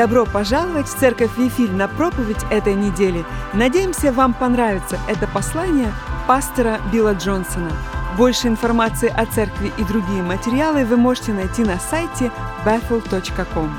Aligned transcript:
Добро 0.00 0.24
пожаловать 0.24 0.86
в 0.86 0.98
Церковь 0.98 1.36
Вифиль 1.36 1.72
на 1.72 1.86
проповедь 1.86 2.42
этой 2.50 2.72
недели. 2.72 3.22
Надеемся, 3.52 4.10
вам 4.10 4.32
понравится 4.32 4.98
это 5.06 5.28
послание 5.28 5.92
пастора 6.26 6.80
Билла 6.90 7.12
Джонсона. 7.12 7.70
Больше 8.16 8.48
информации 8.48 9.12
о 9.14 9.26
церкви 9.26 9.70
и 9.76 9.84
другие 9.84 10.22
материалы 10.22 10.86
вы 10.86 10.96
можете 10.96 11.34
найти 11.34 11.64
на 11.64 11.78
сайте 11.78 12.32
bethel.com. 12.64 13.70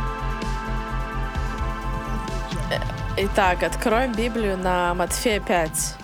Итак, 3.17 3.63
откроем 3.63 4.13
Библию 4.13 4.59
на 4.59 4.93
Матфея 4.93 5.39
5. 5.39 5.97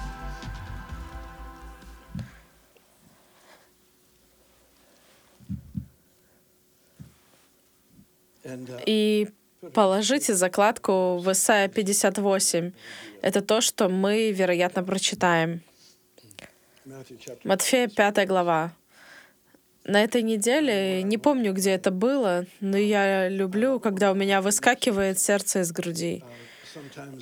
И 8.88 9.30
положите 9.74 10.34
закладку 10.34 11.18
в 11.18 11.32
Исайя 11.32 11.68
58. 11.68 12.72
Это 13.22 13.42
то, 13.42 13.62
что 13.62 13.90
мы, 13.90 14.32
вероятно, 14.32 14.84
прочитаем. 14.84 15.62
Матфея 17.44 17.88
5 17.88 18.28
глава. 18.28 18.72
На 19.84 20.04
этой 20.04 20.22
неделе, 20.22 21.02
не 21.04 21.18
помню, 21.18 21.54
где 21.54 21.72
это 21.72 21.92
было, 21.92 22.46
но 22.60 22.78
я 22.78 23.30
люблю, 23.30 23.80
когда 23.80 24.12
у 24.12 24.16
меня 24.16 24.42
выскакивает 24.42 25.20
сердце 25.20 25.62
из 25.62 25.72
груди. 25.72 26.24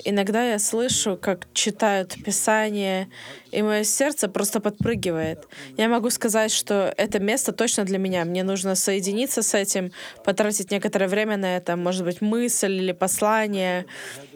Иногда 0.04 0.44
я 0.44 0.58
слышу, 0.58 1.18
как 1.20 1.46
читают 1.52 2.14
Писание, 2.24 3.08
и 3.52 3.62
мое 3.62 3.84
сердце 3.84 4.28
просто 4.28 4.60
подпрыгивает. 4.60 5.46
Я 5.76 5.88
могу 5.88 6.10
сказать, 6.10 6.52
что 6.52 6.92
это 6.96 7.18
место 7.18 7.52
точно 7.52 7.84
для 7.84 7.98
меня. 7.98 8.24
Мне 8.24 8.42
нужно 8.42 8.74
соединиться 8.74 9.42
с 9.42 9.54
этим, 9.54 9.92
потратить 10.24 10.70
некоторое 10.70 11.08
время 11.08 11.36
на 11.36 11.56
это, 11.56 11.76
может 11.76 12.04
быть, 12.04 12.20
мысль 12.20 12.72
или 12.72 12.92
послание, 12.92 13.86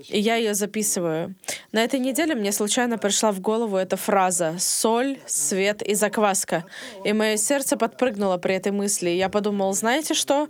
и 0.08 0.18
я 0.18 0.36
ее 0.36 0.54
записываю. 0.54 1.34
На 1.72 1.84
этой 1.84 2.00
неделе 2.00 2.34
мне 2.34 2.52
случайно 2.52 2.98
пришла 2.98 3.32
в 3.32 3.40
голову 3.40 3.76
эта 3.76 3.96
фраза 3.96 4.56
«соль, 4.58 5.18
свет 5.26 5.82
и 5.82 5.94
закваска», 5.94 6.64
и 7.04 7.12
мое 7.12 7.36
сердце 7.36 7.76
подпрыгнуло 7.76 8.38
при 8.38 8.54
этой 8.54 8.72
мысли. 8.72 9.10
Я 9.10 9.28
подумал, 9.28 9.72
знаете 9.74 10.14
что? 10.14 10.48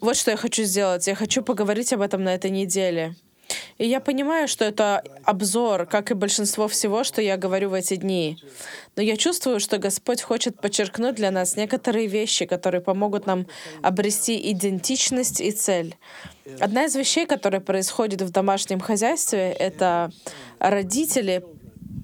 Вот 0.00 0.16
что 0.16 0.30
я 0.30 0.36
хочу 0.36 0.64
сделать. 0.64 1.06
Я 1.06 1.14
хочу 1.14 1.42
поговорить 1.42 1.92
об 1.92 2.00
этом 2.00 2.22
на 2.22 2.34
этой 2.34 2.50
неделе. 2.50 3.14
И 3.78 3.86
я 3.86 4.00
понимаю, 4.00 4.48
что 4.48 4.64
это 4.64 5.02
обзор, 5.24 5.86
как 5.86 6.10
и 6.10 6.14
большинство 6.14 6.66
всего, 6.66 7.04
что 7.04 7.20
я 7.20 7.36
говорю 7.36 7.70
в 7.70 7.74
эти 7.74 7.96
дни. 7.96 8.38
Но 8.96 9.02
я 9.02 9.16
чувствую, 9.16 9.60
что 9.60 9.78
Господь 9.78 10.22
хочет 10.22 10.60
подчеркнуть 10.60 11.14
для 11.14 11.30
нас 11.30 11.56
некоторые 11.56 12.06
вещи, 12.06 12.46
которые 12.46 12.80
помогут 12.80 13.26
нам 13.26 13.46
обрести 13.82 14.50
идентичность 14.52 15.40
и 15.40 15.50
цель. 15.52 15.96
Одна 16.60 16.84
из 16.84 16.94
вещей, 16.94 17.26
которая 17.26 17.60
происходит 17.60 18.22
в 18.22 18.30
домашнем 18.30 18.80
хозяйстве, 18.80 19.52
это 19.52 20.10
родители 20.58 21.44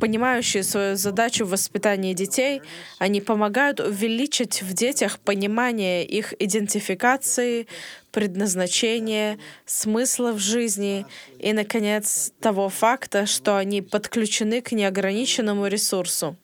понимающие 0.02 0.64
свою 0.64 0.96
задачу 0.96 1.44
в 1.44 1.50
воспитании 1.50 2.12
детей, 2.12 2.60
они 2.98 3.20
помогают 3.20 3.78
увеличить 3.78 4.60
в 4.60 4.72
детях 4.72 5.20
понимание 5.20 6.04
их 6.04 6.34
идентификации, 6.40 7.68
предназначения, 8.12 9.38
смысла 9.66 10.32
в 10.32 10.38
жизни 10.38 11.06
и, 11.38 11.52
наконец, 11.52 12.32
того 12.40 12.68
факта, 12.68 13.26
что 13.26 13.56
они 13.56 13.82
подключены 13.82 14.60
к 14.60 14.72
неограниченному 14.72 15.66
ресурсу. 15.66 16.36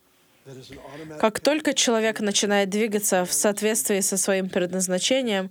Как 1.20 1.40
только 1.40 1.74
человек 1.74 2.20
начинает 2.20 2.70
двигаться 2.70 3.24
в 3.24 3.32
соответствии 3.32 4.00
со 4.00 4.16
своим 4.16 4.48
предназначением, 4.48 5.50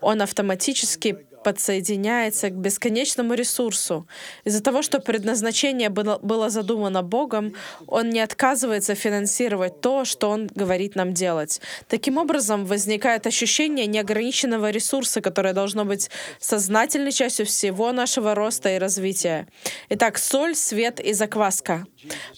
он 0.00 0.22
автоматически 0.22 1.26
подсоединяется 1.46 2.50
к 2.50 2.54
бесконечному 2.54 3.34
ресурсу. 3.34 4.08
Из-за 4.44 4.60
того, 4.60 4.82
что 4.82 4.98
предназначение 4.98 5.90
было, 5.90 6.18
было 6.20 6.50
задумано 6.50 7.04
Богом, 7.04 7.54
Он 7.86 8.10
не 8.10 8.18
отказывается 8.18 8.96
финансировать 8.96 9.80
то, 9.80 10.04
что 10.04 10.30
Он 10.30 10.50
говорит 10.56 10.96
нам 10.96 11.14
делать. 11.14 11.60
Таким 11.86 12.18
образом, 12.18 12.66
возникает 12.66 13.28
ощущение 13.28 13.86
неограниченного 13.86 14.72
ресурса, 14.72 15.20
которое 15.20 15.54
должно 15.54 15.84
быть 15.84 16.10
сознательной 16.40 17.12
частью 17.12 17.46
всего 17.46 17.92
нашего 17.92 18.34
роста 18.34 18.70
и 18.74 18.78
развития. 18.78 19.46
Итак, 19.90 20.18
соль, 20.18 20.56
свет 20.56 20.98
и 20.98 21.12
закваска. 21.12 21.86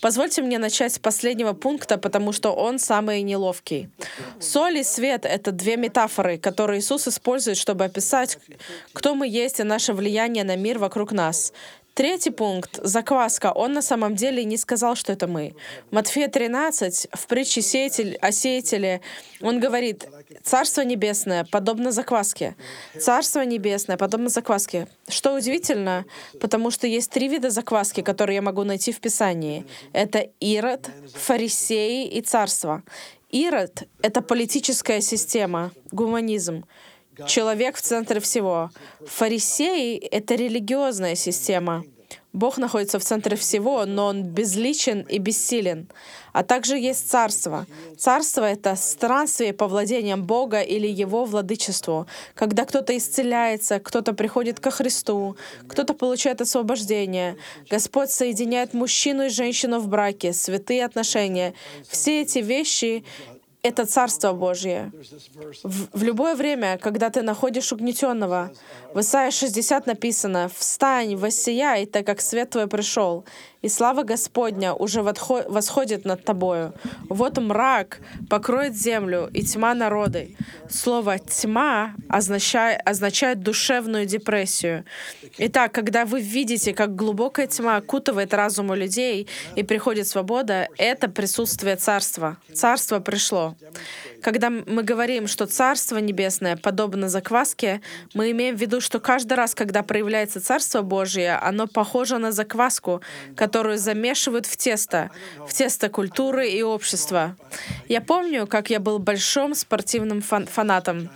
Позвольте 0.03 0.43
мне 0.43 0.59
начать 0.59 0.93
с 0.93 0.99
последнего 0.99 1.55
пункта, 1.55 1.97
потому 1.97 2.33
что 2.33 2.51
он 2.51 2.79
самый 2.79 3.23
неловкий. 3.23 3.89
Соль 4.39 4.79
и 4.79 4.85
свет— 4.85 5.25
это 5.25 5.51
две 5.53 5.77
метафоры, 5.77 6.37
которые 6.37 6.81
Иисус 6.81 7.09
использует, 7.09 7.57
чтобы 7.57 7.85
описать, 7.85 8.39
кто 8.99 9.15
мы 9.15 9.29
есть 9.29 9.61
и 9.61 9.63
наше 9.63 9.93
влияние 9.93 10.43
на 10.43 10.57
мир 10.57 10.81
вокруг 10.81 11.13
нас. 11.13 11.53
Третий 11.95 12.31
пункт— 12.31 12.81
закваска. 12.83 13.53
Он 13.53 13.73
на 13.73 13.81
самом 13.81 14.17
деле 14.17 14.45
не 14.45 14.57
сказал, 14.57 14.97
что 14.97 15.13
это 15.13 15.29
мы. 15.29 15.55
Матфея 15.93 16.27
13, 16.27 17.07
в 17.13 17.27
притче 17.29 17.63
сеятель, 17.63 18.17
о 18.21 18.33
сеятеле, 18.33 19.01
он 19.41 19.61
говорит, 19.61 20.09
«Царство 20.43 20.81
небесное 20.81 21.45
подобно 21.45 21.93
закваске». 21.93 22.57
Царство 22.99 23.43
небесное 23.45 23.97
подобно 23.97 24.31
закваске. 24.31 24.89
Что 25.09 25.33
удивительно, 25.35 26.05
потому 26.41 26.73
что 26.73 26.89
есть 26.89 27.13
три 27.13 27.29
вида 27.29 27.51
закваски, 27.51 28.01
которые 28.01 28.37
я 28.37 28.43
могу 28.43 28.65
найти 28.65 28.91
в 28.91 28.99
Писании. 28.99 29.65
Это 29.93 30.27
Ирод, 30.41 30.91
фарисеи 31.15 32.09
и 32.09 32.21
царство. 32.21 32.83
Ирод— 33.31 33.85
это 34.03 34.23
политическая 34.23 35.01
система, 35.01 35.71
гуманизм 35.93 36.65
человек 37.27 37.77
в 37.77 37.83
центре 37.83 38.21
всего. 38.21 38.71
Фарисеи— 39.06 39.97
это 40.11 40.34
религиозная 40.34 41.15
система. 41.15 41.84
Бог 42.34 42.59
находится 42.59 42.99
в 42.99 43.05
центре 43.05 43.37
всего, 43.37 43.87
но 43.87 44.06
Он 44.06 44.23
безличен 44.23 45.01
и 45.01 45.19
бессилен. 45.19 45.89
А 46.33 46.45
также 46.45 46.79
есть 46.79 47.09
царство. 47.11 47.67
Царство— 47.97 48.45
это 48.45 48.77
странствие 48.77 49.53
по 49.53 49.67
владениям 49.67 50.25
Бога 50.25 50.61
или 50.61 50.87
Его 50.87 51.25
владычеству, 51.25 52.06
когда 52.34 52.65
кто-то 52.65 52.97
исцеляется, 52.97 53.81
кто-то 53.81 54.12
приходит 54.12 54.61
ко 54.61 54.71
Христу, 54.71 55.37
кто-то 55.67 55.95
получает 55.95 56.41
освобождение. 56.41 57.37
Господь 57.71 58.11
соединяет 58.11 58.75
мужчину 58.75 59.25
и 59.25 59.31
женщину 59.31 59.81
в 59.81 59.89
браке, 59.89 60.33
святые 60.33 60.85
отношения. 60.85 61.55
Все 61.89 62.23
эти 62.23 62.41
вещи 62.41 63.05
это 63.63 63.87
Царство 63.87 64.33
Божье. 64.33 64.93
В, 65.65 65.99
в 65.99 66.03
любое 66.03 66.35
время, 66.35 66.79
когда 66.79 67.11
ты 67.11 67.23
находишь 67.23 67.73
угнетенного, 67.73 68.53
в 68.95 69.01
Исаии 69.01 69.31
60 69.31 69.87
написано 69.87 70.51
«Встань, 70.55 71.17
воссияй, 71.17 71.87
так 71.87 72.07
как 72.07 72.21
свет 72.21 72.51
твой 72.51 72.69
пришел, 72.69 73.25
и 73.61 73.69
слава 73.69 74.05
Господня 74.05 74.73
уже 74.73 75.03
восходит 75.03 76.05
над 76.05 76.25
тобою. 76.25 76.73
Вот 77.09 77.39
мрак 77.39 77.99
покроет 78.31 78.77
землю, 78.77 79.29
и 79.33 79.43
тьма 79.43 79.75
народы». 79.75 80.37
Слово 80.71 81.19
«тьма» 81.19 81.95
означает, 82.09 82.81
означает 82.85 83.43
душевную 83.43 84.07
депрессию. 84.07 84.85
Итак, 85.39 85.73
когда 85.73 86.05
вы 86.05 86.21
видите, 86.21 86.73
как 86.73 86.95
глубокая 86.95 87.49
тьма 87.49 87.77
окутывает 87.77 88.33
разум 88.35 88.71
у 88.71 88.75
людей 88.75 89.27
и 89.57 89.63
приходит 89.65 90.07
свобода, 90.07 90.69
это 90.79 91.09
присутствие 91.09 91.77
Царства. 91.77 92.37
Царство 92.55 93.01
пришло. 93.01 93.48
Когда 94.23 94.51
мы 94.51 94.83
говорим, 94.83 95.27
что 95.27 95.47
Царство 95.47 95.99
Небесное 95.99 96.57
подобно 96.57 97.09
закваске, 97.09 97.81
мы 98.15 98.31
имеем 98.31 98.57
в 98.57 98.61
виду, 98.61 98.81
что 98.81 99.01
каждый 99.01 99.35
раз, 99.35 99.55
когда 99.55 99.83
проявляется 99.83 100.41
Царство 100.41 100.83
Божье, 100.83 101.35
оно 101.35 101.67
похоже 101.67 102.19
на 102.19 102.33
закваску, 102.33 103.01
которую 103.37 103.79
замешивают 103.79 104.47
в 104.47 104.57
тесто, 104.57 105.11
в 105.47 105.53
тесто 105.53 105.89
культуры 105.89 106.49
и 106.51 106.63
общества. 106.63 107.37
Я 107.89 108.01
помню, 108.01 108.47
как 108.47 108.71
я 108.71 108.81
был 108.81 108.99
большим 108.99 109.55
спортивным 109.55 110.23
фан 110.23 110.47
фанатом. 110.47 111.09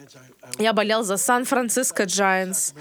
Я 0.58 0.72
болел 0.72 1.02
за 1.02 1.16
Сан-Франциско 1.16 2.04
Giants. 2.04 2.74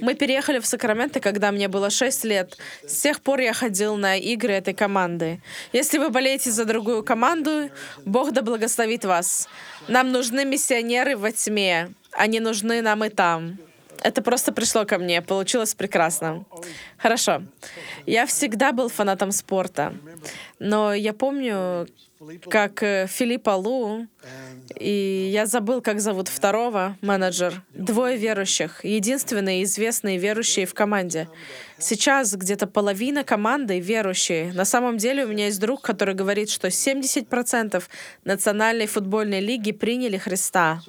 Мы 0.00 0.14
переехали 0.14 0.58
в 0.58 0.66
Сакраменто, 0.66 1.20
когда 1.20 1.52
мне 1.52 1.68
было 1.68 1.90
6 1.90 2.24
лет. 2.24 2.56
С 2.86 3.00
тех 3.00 3.20
пор 3.20 3.40
я 3.40 3.52
ходил 3.52 3.96
на 3.96 4.16
игры 4.16 4.52
этой 4.52 4.74
команды. 4.74 5.40
Если 5.72 5.98
вы 5.98 6.10
болеете 6.10 6.50
за 6.50 6.64
другую 6.64 7.02
команду, 7.02 7.70
Бог 8.04 8.32
да 8.32 8.42
благословит 8.42 9.04
вас. 9.04 9.48
Нам 9.88 10.12
нужны 10.12 10.44
миссионеры 10.44 11.16
во 11.16 11.32
тьме. 11.32 11.90
Они 12.12 12.40
нужны 12.40 12.82
нам 12.82 13.04
и 13.04 13.08
там. 13.08 13.58
Это 14.02 14.22
просто 14.22 14.52
пришло 14.52 14.84
ко 14.84 14.98
мне. 14.98 15.22
Получилось 15.22 15.74
прекрасно. 15.74 16.44
Хорошо. 16.96 17.42
Я 18.06 18.26
всегда 18.26 18.72
был 18.72 18.88
фанатом 18.88 19.32
спорта. 19.32 19.94
Но 20.58 20.94
я 20.94 21.12
помню, 21.12 21.86
как 22.48 22.82
э, 22.82 23.06
Филиппа 23.08 23.50
Лу, 23.50 24.06
и 24.78 25.30
я 25.32 25.46
забыл, 25.46 25.80
как 25.80 26.00
зовут 26.00 26.28
второго 26.28 26.96
менеджер, 27.02 27.62
двое 27.74 28.16
верующих, 28.16 28.84
единственные 28.84 29.64
известные 29.64 30.18
верующие 30.18 30.66
в 30.66 30.74
команде. 30.74 31.28
Сейчас 31.78 32.34
где-то 32.34 32.66
половина 32.66 33.22
команды 33.22 33.78
верующие. 33.80 34.52
На 34.52 34.64
самом 34.64 34.96
деле 34.96 35.24
у 35.24 35.28
меня 35.28 35.46
есть 35.46 35.60
друг, 35.60 35.82
который 35.82 36.14
говорит, 36.14 36.48
что 36.50 36.68
70% 36.68 37.82
национальной 38.24 38.86
футбольной 38.86 39.40
лиги 39.40 39.72
приняли 39.72 40.16
Христа. 40.16 40.80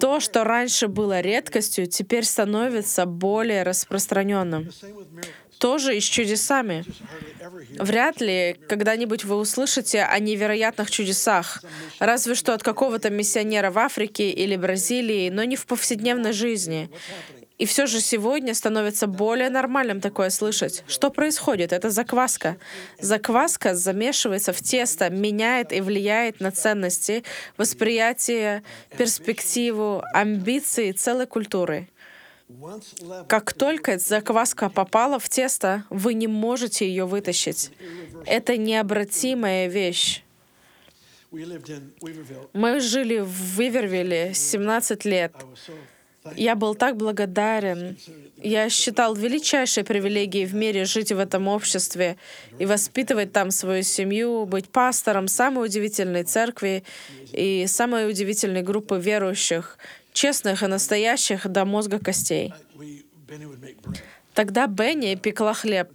То, 0.00 0.20
что 0.20 0.44
раньше 0.44 0.88
было 0.88 1.20
редкостью, 1.20 1.86
теперь 1.86 2.24
становится 2.24 3.06
более 3.06 3.62
распространенным. 3.62 4.70
Тоже 5.58 5.96
и 5.96 6.00
с 6.00 6.04
чудесами. 6.04 6.84
Вряд 7.78 8.20
ли 8.20 8.56
когда-нибудь 8.68 9.24
вы 9.24 9.36
услышите 9.36 10.02
о 10.02 10.18
невероятных 10.20 10.90
чудесах, 10.90 11.62
разве 11.98 12.34
что 12.34 12.54
от 12.54 12.62
какого-то 12.62 13.10
миссионера 13.10 13.70
в 13.70 13.78
Африке 13.78 14.30
или 14.30 14.56
Бразилии, 14.56 15.30
но 15.30 15.42
не 15.44 15.56
в 15.56 15.66
повседневной 15.66 16.32
жизни. 16.32 16.90
И 17.58 17.66
все 17.66 17.86
же 17.86 18.00
сегодня 18.00 18.54
становится 18.54 19.08
более 19.08 19.50
нормальным 19.50 20.00
такое 20.00 20.30
слышать. 20.30 20.84
Что 20.86 21.10
происходит? 21.10 21.72
Это 21.72 21.90
закваска. 21.90 22.56
Закваска 23.00 23.74
замешивается 23.74 24.52
в 24.52 24.62
тесто, 24.62 25.10
меняет 25.10 25.72
и 25.72 25.80
влияет 25.80 26.40
на 26.40 26.52
ценности, 26.52 27.24
восприятие, 27.56 28.62
перспективу, 28.96 30.04
амбиции 30.14 30.92
целой 30.92 31.26
культуры. 31.26 31.88
Как 33.26 33.52
только 33.52 33.98
закваска 33.98 34.70
попала 34.70 35.18
в 35.18 35.28
тесто, 35.28 35.84
вы 35.90 36.14
не 36.14 36.28
можете 36.28 36.88
ее 36.88 37.06
вытащить. 37.06 37.72
Это 38.24 38.56
необратимая 38.56 39.66
вещь. 39.66 40.22
Мы 41.30 42.80
жили 42.80 43.18
в 43.18 43.58
Вивервилле 43.58 44.32
17 44.32 45.04
лет. 45.04 45.34
Я 46.36 46.54
был 46.54 46.74
так 46.74 46.96
благодарен. 46.96 47.96
Я 48.36 48.68
считал 48.68 49.14
величайшей 49.14 49.84
привилегией 49.84 50.46
в 50.46 50.54
мире 50.54 50.84
жить 50.84 51.12
в 51.12 51.18
этом 51.18 51.48
обществе 51.48 52.16
и 52.58 52.66
воспитывать 52.66 53.32
там 53.32 53.50
свою 53.50 53.82
семью, 53.82 54.44
быть 54.44 54.68
пастором 54.68 55.28
самой 55.28 55.66
удивительной 55.66 56.24
церкви 56.24 56.84
и 57.32 57.66
самой 57.66 58.08
удивительной 58.10 58.62
группы 58.62 58.98
верующих, 58.98 59.78
честных 60.12 60.62
и 60.62 60.66
настоящих 60.66 61.48
до 61.48 61.64
мозга 61.64 61.98
костей. 61.98 62.52
Тогда 64.34 64.66
Бенни 64.66 65.14
пекла 65.16 65.54
хлеб. 65.54 65.88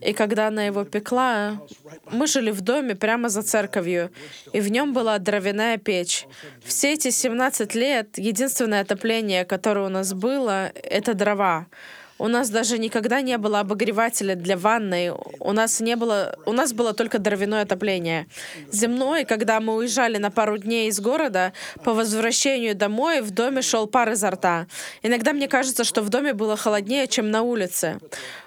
И 0.00 0.12
когда 0.12 0.48
она 0.48 0.64
его 0.64 0.84
пекла, 0.84 1.60
мы 2.10 2.26
жили 2.26 2.50
в 2.50 2.60
доме 2.60 2.94
прямо 2.94 3.28
за 3.28 3.42
церковью, 3.42 4.10
и 4.52 4.60
в 4.60 4.70
нем 4.70 4.92
была 4.92 5.18
дровяная 5.18 5.78
печь. 5.78 6.26
Все 6.64 6.94
эти 6.94 7.10
17 7.10 7.74
лет 7.74 8.18
единственное 8.18 8.80
отопление, 8.80 9.44
которое 9.44 9.86
у 9.86 9.90
нас 9.90 10.12
было,— 10.14 10.72
это 10.74 11.14
дрова. 11.14 11.66
У 12.18 12.26
нас 12.26 12.50
даже 12.50 12.78
никогда 12.78 13.20
не 13.20 13.38
было 13.38 13.60
обогревателя 13.60 14.34
для 14.34 14.56
ванной. 14.56 15.10
У 15.38 15.52
нас 15.52 15.80
не 15.80 15.94
было, 15.94 16.36
у 16.46 16.52
нас 16.52 16.72
было 16.72 16.92
только 16.92 17.18
дровяное 17.18 17.62
отопление. 17.62 18.26
Земной, 18.72 19.24
когда 19.24 19.60
мы 19.60 19.76
уезжали 19.76 20.18
на 20.18 20.30
пару 20.30 20.58
дней 20.58 20.88
из 20.88 20.98
города, 21.00 21.52
по 21.84 21.94
возвращению 21.94 22.74
домой 22.74 23.20
в 23.20 23.30
доме 23.30 23.62
шел 23.62 23.86
пар 23.86 24.10
изо 24.10 24.30
рта. 24.30 24.66
Иногда 25.02 25.32
мне 25.32 25.46
кажется, 25.46 25.84
что 25.84 26.02
в 26.02 26.08
доме 26.08 26.34
было 26.34 26.56
холоднее, 26.56 27.06
чем 27.06 27.30
на 27.30 27.42
улице. 27.42 28.00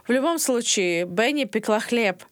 В 0.07 0.11
любом 0.11 0.39
случае, 0.39 1.05
Бенни 1.05 1.45
пекла 1.45 1.79
хлеб. 1.79 2.23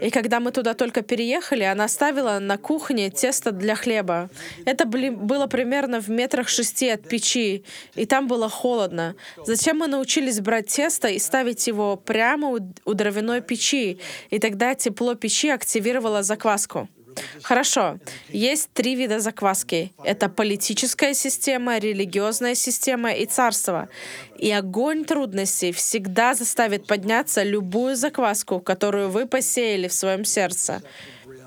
И 0.00 0.10
когда 0.10 0.40
мы 0.40 0.50
туда 0.52 0.74
только 0.74 1.02
переехали, 1.02 1.62
она 1.62 1.88
ставила 1.88 2.38
на 2.38 2.58
кухне 2.58 3.10
тесто 3.10 3.52
для 3.52 3.74
хлеба. 3.74 4.30
Это 4.64 4.84
было 4.86 5.46
примерно 5.46 6.00
в 6.00 6.08
метрах 6.08 6.48
шести 6.48 6.88
от 6.88 7.08
печи, 7.08 7.64
и 7.94 8.06
там 8.06 8.26
было 8.26 8.48
холодно. 8.48 9.14
Затем 9.46 9.78
мы 9.78 9.86
научились 9.86 10.40
брать 10.40 10.66
тесто 10.66 11.08
и 11.08 11.18
ставить 11.18 11.66
его 11.66 11.96
прямо 11.96 12.48
у, 12.48 12.58
у 12.84 12.94
дровяной 12.94 13.40
печи, 13.40 13.98
и 14.30 14.38
тогда 14.38 14.74
тепло 14.74 15.14
печи 15.14 15.48
активировало 15.48 16.22
закваску. 16.22 16.88
Хорошо. 17.42 17.98
Есть 18.28 18.70
три 18.72 18.94
вида 18.94 19.20
закваски. 19.20 19.92
Это 20.04 20.28
политическая 20.28 21.14
система, 21.14 21.78
религиозная 21.78 22.54
система 22.54 23.12
и 23.12 23.26
царство. 23.26 23.88
И 24.38 24.50
огонь 24.50 25.04
трудностей 25.04 25.72
всегда 25.72 26.34
заставит 26.34 26.86
подняться 26.86 27.42
любую 27.42 27.96
закваску, 27.96 28.60
которую 28.60 29.10
вы 29.10 29.26
посеяли 29.26 29.88
в 29.88 29.92
своем 29.92 30.24
сердце. 30.24 30.82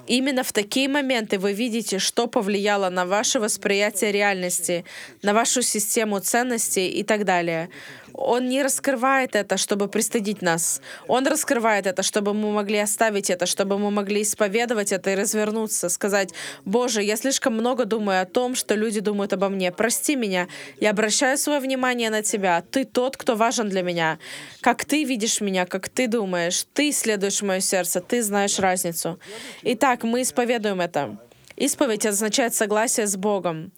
Именно 0.08 0.44
в 0.44 0.54
такие 0.54 0.88
моменты 0.88 1.40
вы 1.40 1.54
видите, 1.54 1.98
что 1.98 2.28
повлияло 2.28 2.90
на 2.90 3.06
ваше 3.06 3.40
восприятие 3.40 4.12
реальности, 4.12 4.86
на 5.24 5.34
вашу 5.34 5.62
систему 5.64 6.20
ценностей 6.20 6.90
и 6.90 7.04
так 7.04 7.26
далее. 7.26 7.70
Он 8.18 8.48
не 8.48 8.64
раскрывает 8.64 9.36
это, 9.36 9.58
чтобы 9.58 9.90
пристыдить 9.90 10.42
нас. 10.42 10.82
Он 11.08 11.28
раскрывает 11.28 11.86
это, 11.86 12.02
чтобы 12.02 12.34
мы 12.34 12.52
могли 12.52 12.78
оставить 12.78 13.30
это, 13.30 13.46
чтобы 13.46 13.78
мы 13.78 13.92
могли 13.92 14.22
исповедовать 14.22 14.94
это 14.94 15.12
и 15.12 15.16
развернуться, 15.16 15.90
сказать, 15.90 16.34
«Боже, 16.64 17.04
я 17.04 17.18
слишком 17.18 17.54
много 17.56 17.84
думаю 17.84 18.22
о 18.22 18.26
том, 18.26 18.56
что 18.56 18.76
люди 18.76 19.02
думают 19.02 19.34
обо 19.34 19.50
мне. 19.50 19.72
Прости 19.72 20.16
меня. 20.16 20.48
Я 20.80 20.92
обращаю 20.92 21.38
свое 21.38 21.60
внимание 21.60 22.10
на 22.10 22.22
Тебя. 22.22 22.64
Ты 22.72 22.86
тот, 22.86 23.18
кто 23.18 23.36
важен 23.36 23.68
для 23.68 23.84
меня. 23.84 24.18
Как 24.62 24.86
Ты 24.86 25.04
видишь 25.04 25.42
меня, 25.42 25.66
как 25.66 25.90
Ты 25.90 26.08
думаешь. 26.08 26.66
Ты 26.74 26.92
исследуешь 26.92 27.42
мое 27.42 27.60
сердце, 27.60 28.00
Ты 28.00 28.24
знаешь 28.24 28.60
разницу». 28.60 29.20
Итак, 29.64 30.04
мы 30.04 30.22
исповедуем 30.22 30.80
это. 30.80 31.18
Исповедь 31.58 32.06
означает 32.06 32.54
согласие 32.54 33.08
с 33.08 33.16
Богом. 33.16 33.72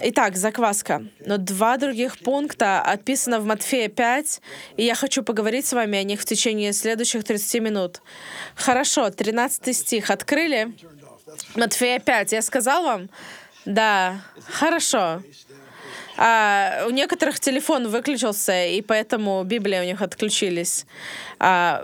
Итак, 0.00 0.36
закваска. 0.36 1.04
Но 1.24 1.38
два 1.38 1.76
других 1.76 2.18
пункта 2.18 2.80
описано 2.80 3.40
в 3.40 3.44
Матфея 3.44 3.88
5, 3.88 4.40
и 4.76 4.84
я 4.84 4.94
хочу 4.94 5.22
поговорить 5.22 5.66
с 5.66 5.72
вами 5.72 5.98
о 5.98 6.02
них 6.02 6.20
в 6.20 6.24
течение 6.24 6.72
следующих 6.72 7.24
30 7.24 7.62
минут. 7.62 8.02
Хорошо, 8.54 9.10
13 9.10 9.76
стих 9.76 10.10
открыли. 10.10 10.72
Матфея 11.54 11.98
5. 11.98 12.32
Я 12.32 12.42
сказал 12.42 12.82
вам? 12.84 13.10
Да. 13.64 14.22
Хорошо. 14.46 15.22
А, 16.20 16.84
у 16.86 16.90
некоторых 16.90 17.38
телефон 17.38 17.88
выключился, 17.88 18.66
и 18.66 18.82
поэтому 18.82 19.44
Библия 19.44 19.82
у 19.82 19.84
них 19.84 20.02
отключились. 20.02 20.84
А, 21.38 21.80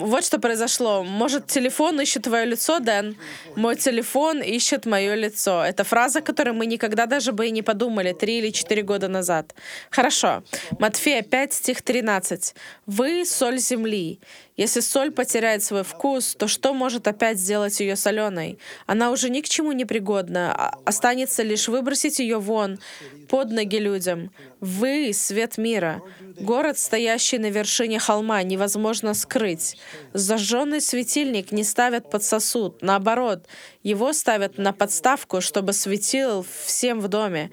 вот 0.00 0.24
что 0.24 0.38
произошло. 0.40 1.04
Может, 1.04 1.46
телефон 1.46 2.00
ищет 2.00 2.24
твое 2.24 2.46
лицо, 2.46 2.80
Дэн? 2.80 3.16
Мой 3.54 3.76
телефон 3.76 4.42
ищет 4.42 4.86
мое 4.86 5.14
лицо. 5.14 5.64
Это 5.64 5.84
фраза, 5.84 6.20
которую 6.20 6.56
мы 6.56 6.66
никогда 6.66 7.06
даже 7.06 7.30
бы 7.30 7.46
и 7.46 7.52
не 7.52 7.62
подумали 7.62 8.12
три 8.12 8.38
или 8.38 8.50
четыре 8.50 8.82
года 8.82 9.06
назад. 9.06 9.54
Хорошо. 9.90 10.42
Матфея 10.80 11.22
5, 11.22 11.52
стих 11.52 11.82
13. 11.82 12.54
«Вы— 12.86 13.24
соль 13.26 13.58
земли. 13.58 14.18
Если 14.56 14.80
соль 14.80 15.10
потеряет 15.10 15.62
свой 15.62 15.82
вкус, 15.84 16.34
то 16.34 16.48
что 16.48 16.72
может 16.72 17.06
опять 17.06 17.38
сделать 17.38 17.78
ее 17.80 17.94
соленой? 17.94 18.58
Она 18.86 19.10
уже 19.10 19.28
ни 19.28 19.42
к 19.42 19.48
чему 19.48 19.72
не 19.72 19.84
пригодна. 19.84 20.54
А 20.54 20.78
останется 20.86 21.42
лишь 21.42 21.68
выбросить 21.68 22.18
ее 22.20 22.38
вон, 22.38 22.78
под 23.28 23.50
ноги 23.50 23.78
людям. 23.78 24.30
Вы— 24.60 25.12
свет 25.14 25.58
мира. 25.58 26.00
Город, 26.40 26.78
стоящий 26.78 27.38
на 27.38 27.50
вершине 27.50 27.98
холма, 27.98 28.42
невозможно 28.42 29.12
скрыть. 29.14 29.76
Зажженный 30.14 30.80
светильник 30.80 31.52
не 31.52 31.62
ставят 31.62 32.10
под 32.10 32.24
сосуд. 32.24 32.80
Наоборот, 32.80 33.44
его 33.86 34.12
ставят 34.12 34.58
на 34.58 34.72
подставку, 34.72 35.40
чтобы 35.40 35.72
светил 35.72 36.44
всем 36.64 37.00
в 37.00 37.06
доме. 37.06 37.52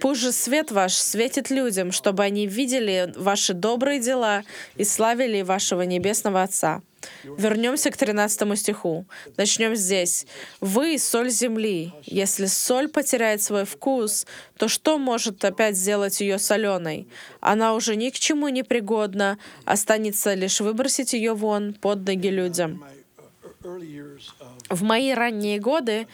Пусть 0.00 0.20
же 0.20 0.30
свет 0.30 0.70
ваш 0.70 0.94
светит 0.94 1.50
людям, 1.50 1.90
чтобы 1.90 2.22
они 2.22 2.46
видели 2.46 3.12
ваши 3.16 3.52
добрые 3.52 3.98
дела 3.98 4.44
и 4.76 4.84
славили 4.84 5.42
вашего 5.42 5.82
Небесного 5.82 6.44
Отца. 6.44 6.82
Вернемся 7.24 7.90
к 7.90 7.96
13 7.96 8.56
стиху. 8.56 9.06
Начнем 9.36 9.74
здесь. 9.74 10.24
«Вы— 10.60 10.98
соль 11.00 11.30
земли. 11.30 11.92
Если 12.04 12.46
соль 12.46 12.86
потеряет 12.86 13.42
свой 13.42 13.64
вкус, 13.64 14.24
то 14.56 14.68
что 14.68 14.98
может 14.98 15.44
опять 15.44 15.76
сделать 15.76 16.20
ее 16.20 16.38
соленой? 16.38 17.08
Она 17.40 17.74
уже 17.74 17.96
ни 17.96 18.10
к 18.10 18.20
чему 18.20 18.46
не 18.50 18.62
пригодна, 18.62 19.36
останется 19.64 20.34
лишь 20.34 20.60
выбросить 20.60 21.12
ее 21.12 21.34
вон 21.34 21.74
под 21.74 22.06
ноги 22.06 22.28
людям». 22.28 22.84
В 24.68 24.82
мои 24.82 25.12
ранние 25.12 25.58
годы, 25.58 26.06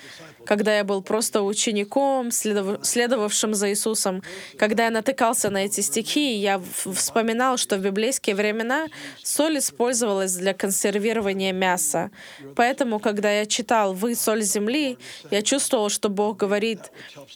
когда 0.48 0.78
я 0.78 0.82
был 0.82 1.02
просто 1.02 1.42
учеником, 1.42 2.30
следовавшим 2.30 3.52
за 3.52 3.68
Иисусом, 3.68 4.22
когда 4.56 4.86
я 4.86 4.90
натыкался 4.90 5.50
на 5.50 5.66
эти 5.66 5.82
стихи, 5.82 6.36
я 6.36 6.58
вспоминал, 6.94 7.58
что 7.58 7.76
в 7.76 7.80
библейские 7.80 8.34
времена 8.34 8.86
соль 9.22 9.58
использовалась 9.58 10.34
для 10.34 10.54
консервирования 10.54 11.52
мяса. 11.52 12.10
Поэтому, 12.56 12.98
когда 12.98 13.30
я 13.30 13.44
читал 13.44 13.92
«Вы— 13.92 14.14
соль 14.16 14.42
земли», 14.42 14.96
я 15.30 15.42
чувствовал, 15.42 15.90
что 15.90 16.08
Бог 16.08 16.38
говорит, 16.38 16.92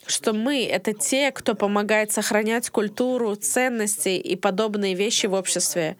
что 0.07 0.33
мы— 0.33 0.65
это 0.73 0.95
те, 0.95 1.33
кто 1.33 1.55
помогает 1.55 2.13
сохранять 2.13 2.71
культуру, 2.71 3.35
ценности 3.35 4.09
и 4.09 4.37
подобные 4.37 4.95
вещи 4.95 5.27
в 5.27 5.35
обществе. 5.35 5.99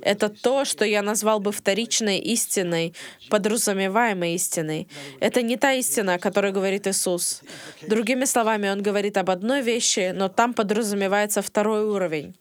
Это 0.00 0.28
то, 0.28 0.64
что 0.64 0.84
я 0.84 1.02
назвал 1.02 1.40
бы 1.40 1.50
вторичной 1.50 2.18
истиной, 2.18 2.94
подразумеваемой 3.30 4.34
истиной. 4.34 4.86
Это 5.18 5.42
не 5.42 5.56
та 5.56 5.72
истина, 5.72 6.14
о 6.14 6.18
которой 6.20 6.51
говорит 6.52 6.86
Иисус. 6.86 7.42
Другими 7.82 8.24
словами, 8.24 8.68
Он 8.68 8.82
говорит 8.82 9.16
об 9.16 9.30
одной 9.30 9.62
вещи, 9.62 10.12
но 10.14 10.28
там 10.28 10.54
подразумевается 10.54 11.42
второй 11.42 11.84
уровень. 11.84 12.34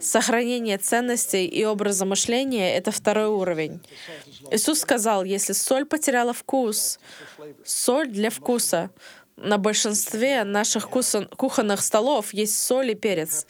Сохранение 0.00 0.78
ценностей 0.78 1.46
и 1.46 1.64
образа 1.64 2.04
мышления— 2.04 2.76
это 2.76 2.90
второй 2.90 3.26
уровень. 3.26 3.80
Иисус 4.50 4.80
сказал, 4.80 5.24
если 5.24 5.52
соль 5.52 5.84
потеряла 5.84 6.32
вкус, 6.32 6.98
соль 7.64 8.08
для 8.08 8.30
вкуса, 8.30 8.90
на 9.36 9.56
большинстве 9.58 10.42
наших 10.44 10.88
кухонных 10.90 11.80
столов 11.80 12.34
есть 12.34 12.58
соль 12.58 12.90
и 12.90 12.94
перец. 12.94 13.46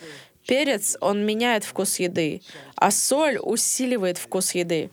Перец, 0.46 0.96
он 1.00 1.24
меняет 1.24 1.64
вкус 1.64 1.98
еды, 1.98 2.42
а 2.76 2.90
соль 2.90 3.38
усиливает 3.40 4.18
вкус 4.18 4.54
еды. 4.54 4.90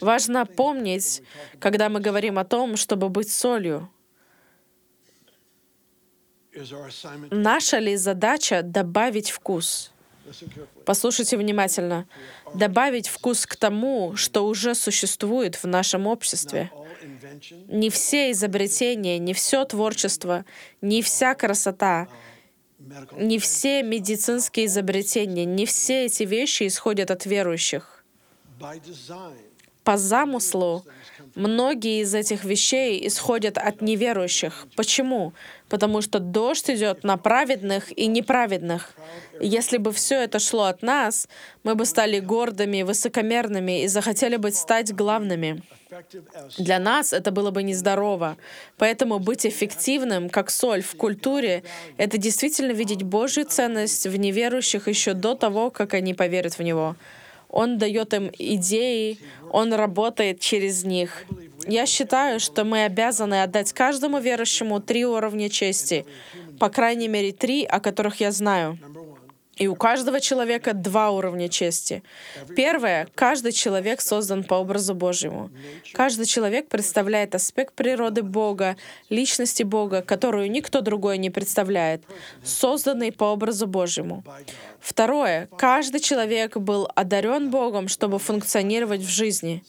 Важно 0.00 0.46
помнить, 0.46 1.22
когда 1.58 1.88
мы 1.88 2.00
говорим 2.00 2.38
о 2.38 2.44
том, 2.44 2.76
чтобы 2.76 3.08
быть 3.08 3.30
солью, 3.30 3.90
наша 7.30 7.78
ли 7.78 7.96
задача 7.96 8.62
добавить 8.62 9.30
вкус? 9.30 9.92
Послушайте 10.84 11.36
внимательно. 11.36 12.06
Добавить 12.54 13.08
вкус 13.08 13.46
к 13.46 13.56
тому, 13.56 14.16
что 14.16 14.46
уже 14.46 14.74
существует 14.74 15.56
в 15.56 15.64
нашем 15.64 16.06
обществе. 16.06 16.70
Не 17.68 17.90
все 17.90 18.30
изобретения, 18.32 19.18
не 19.18 19.32
все 19.32 19.64
творчество, 19.64 20.44
не 20.80 21.02
вся 21.02 21.34
красота, 21.34 22.08
не 23.12 23.38
все 23.38 23.82
медицинские 23.82 24.66
изобретения, 24.66 25.44
не 25.44 25.66
все 25.66 26.06
эти 26.06 26.24
вещи 26.24 26.66
исходят 26.66 27.10
от 27.10 27.26
верующих. 27.26 27.97
По 29.84 29.96
замыслу 29.96 30.84
многие 31.34 32.02
из 32.02 32.14
этих 32.14 32.44
вещей 32.44 33.06
исходят 33.06 33.56
от 33.56 33.80
неверующих. 33.80 34.66
Почему? 34.76 35.32
Потому 35.70 36.02
что 36.02 36.18
дождь 36.18 36.68
идет 36.68 37.04
на 37.04 37.16
праведных 37.16 37.96
и 37.96 38.06
неправедных. 38.06 38.92
Если 39.40 39.78
бы 39.78 39.92
все 39.92 40.16
это 40.16 40.40
шло 40.40 40.64
от 40.64 40.82
нас, 40.82 41.26
мы 41.62 41.74
бы 41.74 41.86
стали 41.86 42.20
гордыми, 42.20 42.82
высокомерными 42.82 43.84
и 43.84 43.88
захотели 43.88 44.36
быть 44.36 44.56
стать 44.56 44.92
главными. 44.94 45.62
Для 46.58 46.78
нас 46.78 47.14
это 47.14 47.30
было 47.30 47.50
бы 47.50 47.62
нездорово. 47.62 48.36
Поэтому 48.76 49.18
быть 49.18 49.46
эффективным, 49.46 50.28
как 50.28 50.50
соль 50.50 50.82
в 50.82 50.96
культуре, 50.96 51.62
это 51.96 52.18
действительно 52.18 52.72
видеть 52.72 53.04
Божью 53.04 53.46
ценность 53.46 54.06
в 54.06 54.16
неверующих 54.16 54.86
еще 54.86 55.14
до 55.14 55.34
того, 55.34 55.70
как 55.70 55.94
они 55.94 56.12
поверят 56.12 56.58
в 56.58 56.62
Него. 56.62 56.94
Он 57.48 57.78
дает 57.78 58.14
им 58.14 58.30
идеи, 58.38 59.18
он 59.50 59.72
работает 59.72 60.40
через 60.40 60.84
них. 60.84 61.24
Я 61.66 61.86
считаю, 61.86 62.40
что 62.40 62.64
мы 62.64 62.84
обязаны 62.84 63.42
отдать 63.42 63.72
каждому 63.72 64.18
верующему 64.18 64.80
три 64.80 65.04
уровня 65.04 65.48
чести, 65.48 66.06
по 66.58 66.68
крайней 66.68 67.08
мере 67.08 67.32
три, 67.32 67.64
о 67.64 67.80
которых 67.80 68.20
я 68.20 68.32
знаю. 68.32 68.78
И 69.58 69.66
у 69.66 69.74
каждого 69.74 70.20
человека 70.20 70.72
два 70.72 71.10
уровня 71.10 71.48
чести. 71.48 72.02
Первое. 72.56 73.08
Каждый 73.14 73.52
человек 73.52 74.00
создан 74.00 74.44
по 74.44 74.54
образу 74.54 74.94
Божьему. 74.94 75.50
Каждый 75.92 76.26
человек 76.26 76.68
представляет 76.68 77.34
аспект 77.34 77.74
природы 77.74 78.22
Бога, 78.22 78.76
личности 79.10 79.64
Бога, 79.64 80.02
которую 80.02 80.50
никто 80.50 80.80
другой 80.80 81.18
не 81.18 81.30
представляет, 81.30 82.02
созданный 82.44 83.12
по 83.12 83.24
образу 83.24 83.66
Божьему. 83.66 84.24
Второе. 84.80 85.48
Каждый 85.58 86.00
человек 86.00 86.56
был 86.56 86.88
одарен 86.94 87.50
Богом, 87.50 87.88
чтобы 87.88 88.18
функционировать 88.18 89.00
в 89.00 89.08
жизни. 89.08 89.64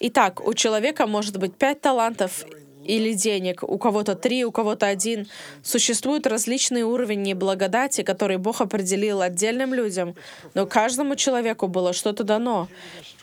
Итак, 0.00 0.40
у 0.46 0.54
человека 0.54 1.06
может 1.06 1.36
быть 1.36 1.54
пять 1.54 1.80
талантов 1.80 2.44
или 2.84 3.12
денег, 3.12 3.62
у 3.62 3.78
кого-то 3.78 4.14
три, 4.14 4.44
у 4.44 4.52
кого-то 4.52 4.86
один. 4.86 5.28
Существуют 5.62 6.26
различные 6.26 6.84
уровни 6.84 7.34
благодати, 7.34 8.02
которые 8.02 8.38
Бог 8.38 8.60
определил 8.60 9.20
отдельным 9.20 9.74
людям, 9.74 10.14
но 10.54 10.66
каждому 10.66 11.16
человеку 11.16 11.68
было 11.68 11.92
что-то 11.92 12.24
дано. 12.24 12.68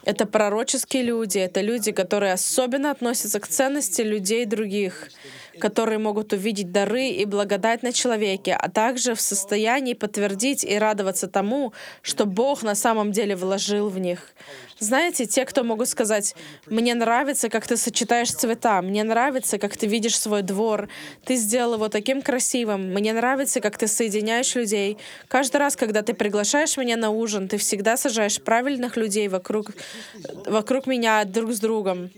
Это 0.04 0.26
пророческие 0.26 1.04
люди, 1.04 1.38
это 1.38 1.62
люди, 1.62 1.92
которые 1.92 2.34
особенно 2.34 2.92
относятся 2.92 3.40
к 3.40 3.48
ценности 3.48 4.02
людей 4.02 4.46
других, 4.46 5.10
которые 5.60 5.98
могут 5.98 6.34
увидеть 6.34 6.72
дары 6.72 7.08
и 7.08 7.26
благодать 7.26 7.84
на 7.84 7.92
человеке, 7.92 8.54
а 8.54 8.70
также 8.70 9.16
в 9.16 9.22
состоянии 9.22 9.94
подтвердить 9.94 10.64
и 10.64 10.78
радоваться 10.78 11.28
тому, 11.28 11.74
что 12.02 12.26
Бог 12.26 12.64
на 12.64 12.76
самом 12.76 13.12
деле 13.12 13.36
вложил 13.36 13.90
в 13.90 14.00
них. 14.00 14.34
Знаете, 14.80 15.26
те, 15.26 15.44
кто 15.46 15.64
могут 15.64 15.90
сказать, 15.90 16.36
«Мне 16.68 16.94
нравится, 16.94 17.50
как 17.50 17.66
ты 17.66 17.78
сочетаешь 17.78 18.32
цвета, 18.32 18.82
мне 18.84 19.04
нравится, 19.04 19.58
как 19.58 19.76
ты 19.76 19.88
видишь 19.88 20.20
свой 20.20 20.44
двор, 20.44 20.88
ты 21.26 21.36
сделал 21.36 21.74
его 21.76 21.90
таким 21.90 22.22
красивым, 22.22 22.94
мне 22.94 23.14
нравится, 23.14 23.60
как 23.60 23.78
ты 23.78 23.88
соединяешь 23.88 24.54
людей. 24.54 24.98
Каждый 25.28 25.58
раз, 25.58 25.76
когда 25.76 26.04
ты 26.04 26.14
приглашаешь 26.14 26.78
меня 26.78 26.96
на 26.96 27.10
ужин, 27.10 27.48
ты 27.48 27.58
всегда 27.58 27.98
сажаешь 27.98 28.40
правильных 28.40 28.98
людей 28.98 29.28
вокруг, 29.28 29.72
вокруг 30.46 30.88
меня 30.88 31.24
друг 31.26 31.52
с 31.54 31.60
другом». 31.60 32.10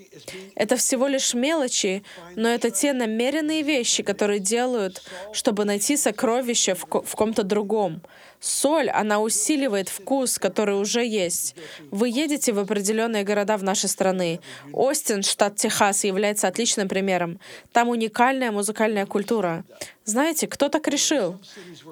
Это 0.56 0.76
всего 0.76 1.08
лишь 1.08 1.34
мелочи, 1.34 2.04
но 2.36 2.50
это 2.50 2.72
те 2.72 2.94
намеренные 2.94 3.64
вещи, 3.64 4.04
которые 4.04 4.40
делают, 4.40 5.02
чтобы 5.34 5.66
найти 5.66 5.98
сокровище 5.98 6.76
в, 6.76 6.86
в 6.86 7.16
ком-то 7.16 7.44
другом. 7.44 8.02
Соль, 8.39 8.89
она 8.89 9.19
усиливает 9.19 9.89
вкус, 9.89 10.39
который 10.39 10.79
уже 10.79 11.05
есть. 11.05 11.55
Вы 11.91 12.10
едете 12.10 12.53
в 12.53 12.60
определенные 12.60 13.24
города 13.24 13.58
в 13.58 13.63
нашей 13.63 13.89
страны. 13.89 14.39
Остин, 14.72 15.24
штат 15.24 15.55
Техас, 15.55 16.03
является 16.05 16.48
отличным 16.48 16.88
примером. 16.88 17.39
Там 17.74 17.89
уникальная 17.89 18.51
музыкальная 18.51 19.05
культура. 19.05 19.65
Знаете, 20.10 20.48
кто 20.48 20.69
так 20.69 20.88
решил? 20.88 21.39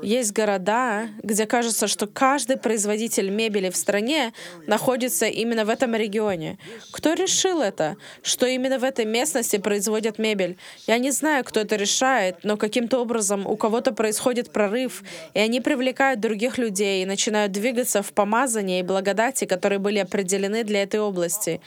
Есть 0.02 0.34
города, 0.34 1.08
где 1.22 1.46
кажется, 1.46 1.86
что 1.88 2.08
каждый 2.08 2.58
производитель 2.58 3.30
мебели 3.30 3.70
в 3.70 3.78
стране 3.78 4.34
находится 4.66 5.28
именно 5.28 5.66
в 5.66 5.70
этом 5.70 5.94
регионе. 5.94 6.58
Кто 6.92 7.14
решил 7.14 7.62
это? 7.62 7.96
Что 8.24 8.48
именно 8.48 8.80
в 8.80 8.84
этой 8.84 9.06
местности 9.06 9.58
производят 9.58 10.18
мебель? 10.18 10.58
Я 10.88 10.98
не 10.98 11.12
знаю, 11.12 11.44
кто 11.44 11.60
это 11.60 11.76
решает, 11.76 12.38
но 12.42 12.58
каким-то 12.58 13.00
образом 13.00 13.46
у 13.46 13.56
кого-то 13.56 13.92
происходит 13.92 14.52
прорыв, 14.52 15.04
и 15.36 15.40
они 15.40 15.62
привлекают 15.62 16.20
других 16.20 16.37
людей 16.58 17.04
и 17.04 17.06
начинают 17.06 17.52
двигаться 17.52 18.02
в 18.02 18.14
помазании 18.14 18.80
и 18.80 18.84
благодати, 18.84 19.46
которые 19.46 19.80
были 19.80 20.00
определены 20.00 20.64
для 20.64 20.84
этой 20.84 21.00
области. 21.00 21.62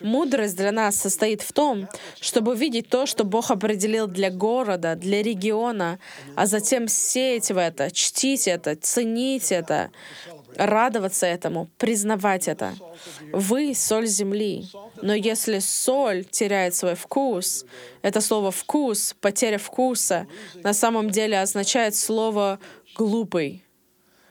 Мудрость 0.00 0.56
для 0.56 0.72
нас 0.72 0.96
состоит 0.96 1.42
в 1.42 1.52
том, 1.52 1.88
чтобы 2.20 2.56
видеть 2.56 2.88
то, 2.88 3.06
что 3.06 3.24
Бог 3.24 3.50
определил 3.50 4.08
для 4.08 4.30
города, 4.30 4.96
для 4.96 5.22
региона, 5.22 5.98
а 6.34 6.46
затем 6.46 6.88
сеять 6.88 7.50
в 7.50 7.56
это, 7.58 7.90
чтить 7.92 8.48
это, 8.48 8.74
ценить 8.74 9.52
это, 9.52 9.90
радоваться 10.56 11.26
этому, 11.26 11.70
признавать 11.78 12.48
это. 12.48 12.74
Вы— 13.32 13.74
соль 13.76 14.06
земли. 14.06 14.66
Но 15.00 15.14
если 15.14 15.58
соль 15.60 16.24
теряет 16.24 16.74
свой 16.74 16.94
вкус, 16.94 17.64
это 18.02 18.20
слово 18.20 18.50
«вкус», 18.50 19.14
потеря 19.20 19.58
вкуса, 19.58 20.26
на 20.62 20.72
самом 20.72 21.10
деле 21.10 21.40
означает 21.40 21.94
слово 21.94 22.58
«глупый». 22.96 23.63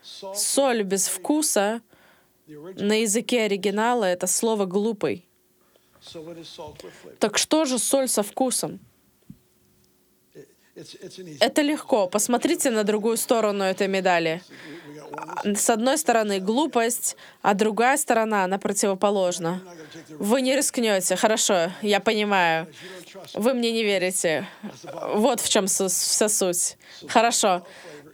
Соль 0.04 0.84
без 0.84 1.08
вкуса 1.08 1.82
на 2.48 3.02
языке 3.02 3.44
оригинала— 3.44 4.06
это 4.06 4.28
слово 4.28 4.66
«глупый». 4.66 5.26
Так 7.20 7.38
что 7.38 7.66
же 7.66 7.80
соль 7.80 8.08
со 8.10 8.24
вкусом? 8.24 8.80
Это 11.40 11.62
легко. 11.62 12.08
Посмотрите 12.08 12.72
на 12.72 12.84
другую 12.84 13.18
сторону 13.18 13.64
этой 13.64 13.88
медали. 13.88 14.42
С 15.44 15.70
одной 15.70 15.98
стороны 15.98 16.40
глупость, 16.40 17.16
а 17.42 17.54
другая 17.54 17.96
сторона, 17.98 18.44
она 18.44 18.58
противоположна. 18.58 19.62
Вы 20.10 20.42
не 20.42 20.56
рискнете. 20.56 21.16
Хорошо, 21.16 21.72
я 21.82 22.00
понимаю. 22.00 22.68
Вы 23.36 23.54
мне 23.54 23.72
не 23.72 23.84
верите. 23.84 24.48
Вот 25.14 25.40
в 25.40 25.50
чем 25.50 25.68
вся 25.68 26.30
суть. 26.30 26.78
Хорошо. 27.08 27.66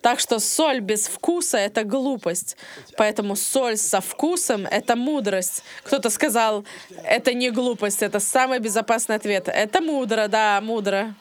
Так 0.01 0.19
что 0.19 0.39
соль 0.39 0.79
без 0.79 1.07
вкуса— 1.07 1.57
это 1.59 1.83
глупость. 1.83 2.55
Поэтому 2.97 3.35
соль 3.35 3.77
со 3.77 4.01
вкусом— 4.01 4.65
это 4.71 4.95
мудрость. 4.95 5.63
Кто-то 5.83 6.09
сказал, 6.09 6.65
это 7.03 7.33
не 7.33 7.51
глупость, 7.51 8.01
это 8.01 8.19
самый 8.19 8.59
безопасный 8.59 9.15
ответ. 9.15 9.47
Это 9.47 9.81
мудро, 9.81 10.27
да, 10.27 10.61
мудро. 10.61 11.15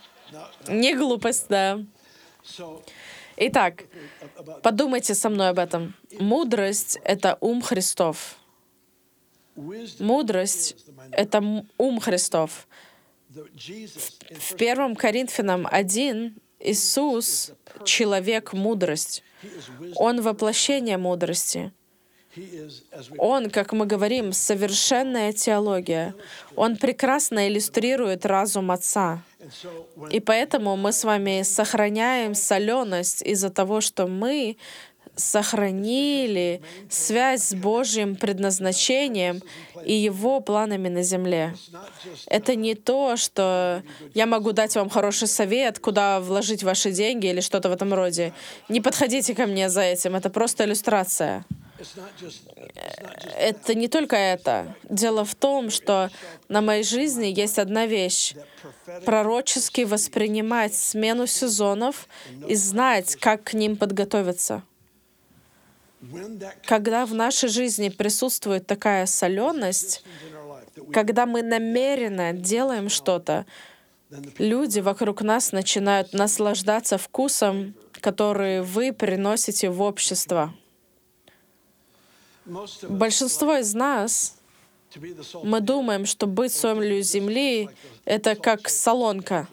Не 0.68 0.94
глупость, 0.94 1.46
да. 1.48 1.80
Итак, 3.36 3.84
подумайте 4.62 5.14
со 5.14 5.28
мной 5.28 5.50
об 5.50 5.58
этом. 5.58 5.94
Мудрость— 6.18 6.98
это 7.04 7.36
ум 7.40 7.62
Христов. 7.62 8.36
Мудрость— 9.98 10.76
это 11.12 11.64
ум 11.78 12.00
Христов. 12.00 12.66
В 13.28 14.54
1 14.54 14.96
Коринфянам 14.96 15.66
1 15.70 16.34
Иисус— 16.60 17.52
человек 17.84 18.52
мудрость. 18.52 19.22
Он 19.96 20.20
воплощение 20.20 20.98
мудрости. 20.98 21.72
Он, 23.16 23.50
как 23.50 23.72
мы 23.72 23.86
говорим, 23.86 24.32
совершенная 24.32 25.32
теология. 25.32 26.14
Он 26.56 26.76
прекрасно 26.76 27.48
иллюстрирует 27.48 28.26
разум 28.26 28.70
Отца. 28.70 29.22
И 30.10 30.20
поэтому 30.20 30.76
мы 30.76 30.92
с 30.92 31.04
вами 31.04 31.42
сохраняем 31.42 32.34
соленость 32.34 33.22
из-за 33.22 33.50
того, 33.50 33.80
что 33.80 34.06
мы 34.06 34.56
сохранили 35.18 36.62
связь 36.88 37.48
с 37.48 37.54
Божьим 37.54 38.16
предназначением 38.16 39.42
и 39.84 39.92
Его 39.92 40.40
планами 40.40 40.88
на 40.88 41.02
земле. 41.02 41.54
Это 42.26 42.54
не 42.54 42.74
то, 42.74 43.16
что 43.16 43.82
я 44.14 44.26
могу 44.26 44.52
дать 44.52 44.74
вам 44.76 44.88
хороший 44.88 45.28
совет, 45.28 45.78
куда 45.78 46.20
вложить 46.20 46.62
ваши 46.62 46.92
деньги 46.92 47.26
или 47.26 47.40
что-то 47.40 47.68
в 47.68 47.72
этом 47.72 47.92
роде. 47.92 48.32
Не 48.68 48.80
подходите 48.80 49.34
ко 49.34 49.46
мне 49.46 49.68
за 49.68 49.82
этим, 49.82 50.16
это 50.16 50.30
просто 50.30 50.64
иллюстрация. 50.64 51.44
Это 53.36 53.74
не 53.74 53.88
только 53.88 54.16
это. 54.16 54.74
Дело 54.88 55.24
в 55.24 55.34
том, 55.34 55.70
что 55.70 56.10
на 56.48 56.60
моей 56.60 56.82
жизни 56.82 57.26
есть 57.26 57.58
одна 57.58 57.86
вещь— 57.86 58.34
пророчески 59.04 59.82
воспринимать 59.82 60.74
смену 60.74 61.26
сезонов 61.26 62.08
и 62.48 62.54
знать, 62.54 63.16
как 63.16 63.44
к 63.44 63.54
ним 63.54 63.76
подготовиться. 63.76 64.62
Когда 66.64 67.06
в 67.06 67.14
нашей 67.14 67.48
жизни 67.48 67.88
присутствует 67.88 68.66
такая 68.66 69.06
соленость, 69.06 70.04
когда 70.92 71.26
мы 71.26 71.42
намеренно 71.42 72.32
делаем 72.32 72.88
что-то, 72.88 73.46
люди 74.38 74.80
вокруг 74.80 75.22
нас 75.22 75.52
начинают 75.52 76.12
наслаждаться 76.12 76.98
вкусом, 76.98 77.74
который 78.00 78.62
вы 78.62 78.92
приносите 78.92 79.70
в 79.70 79.82
общество. 79.82 80.54
Большинство 82.88 83.56
из 83.56 83.74
нас, 83.74 84.37
мы 85.42 85.60
думаем, 85.60 86.06
что 86.06 86.26
быть 86.26 86.52
солью 86.52 87.02
земли— 87.02 87.68
это 88.04 88.34
как 88.34 88.68
солонка. 88.68 89.46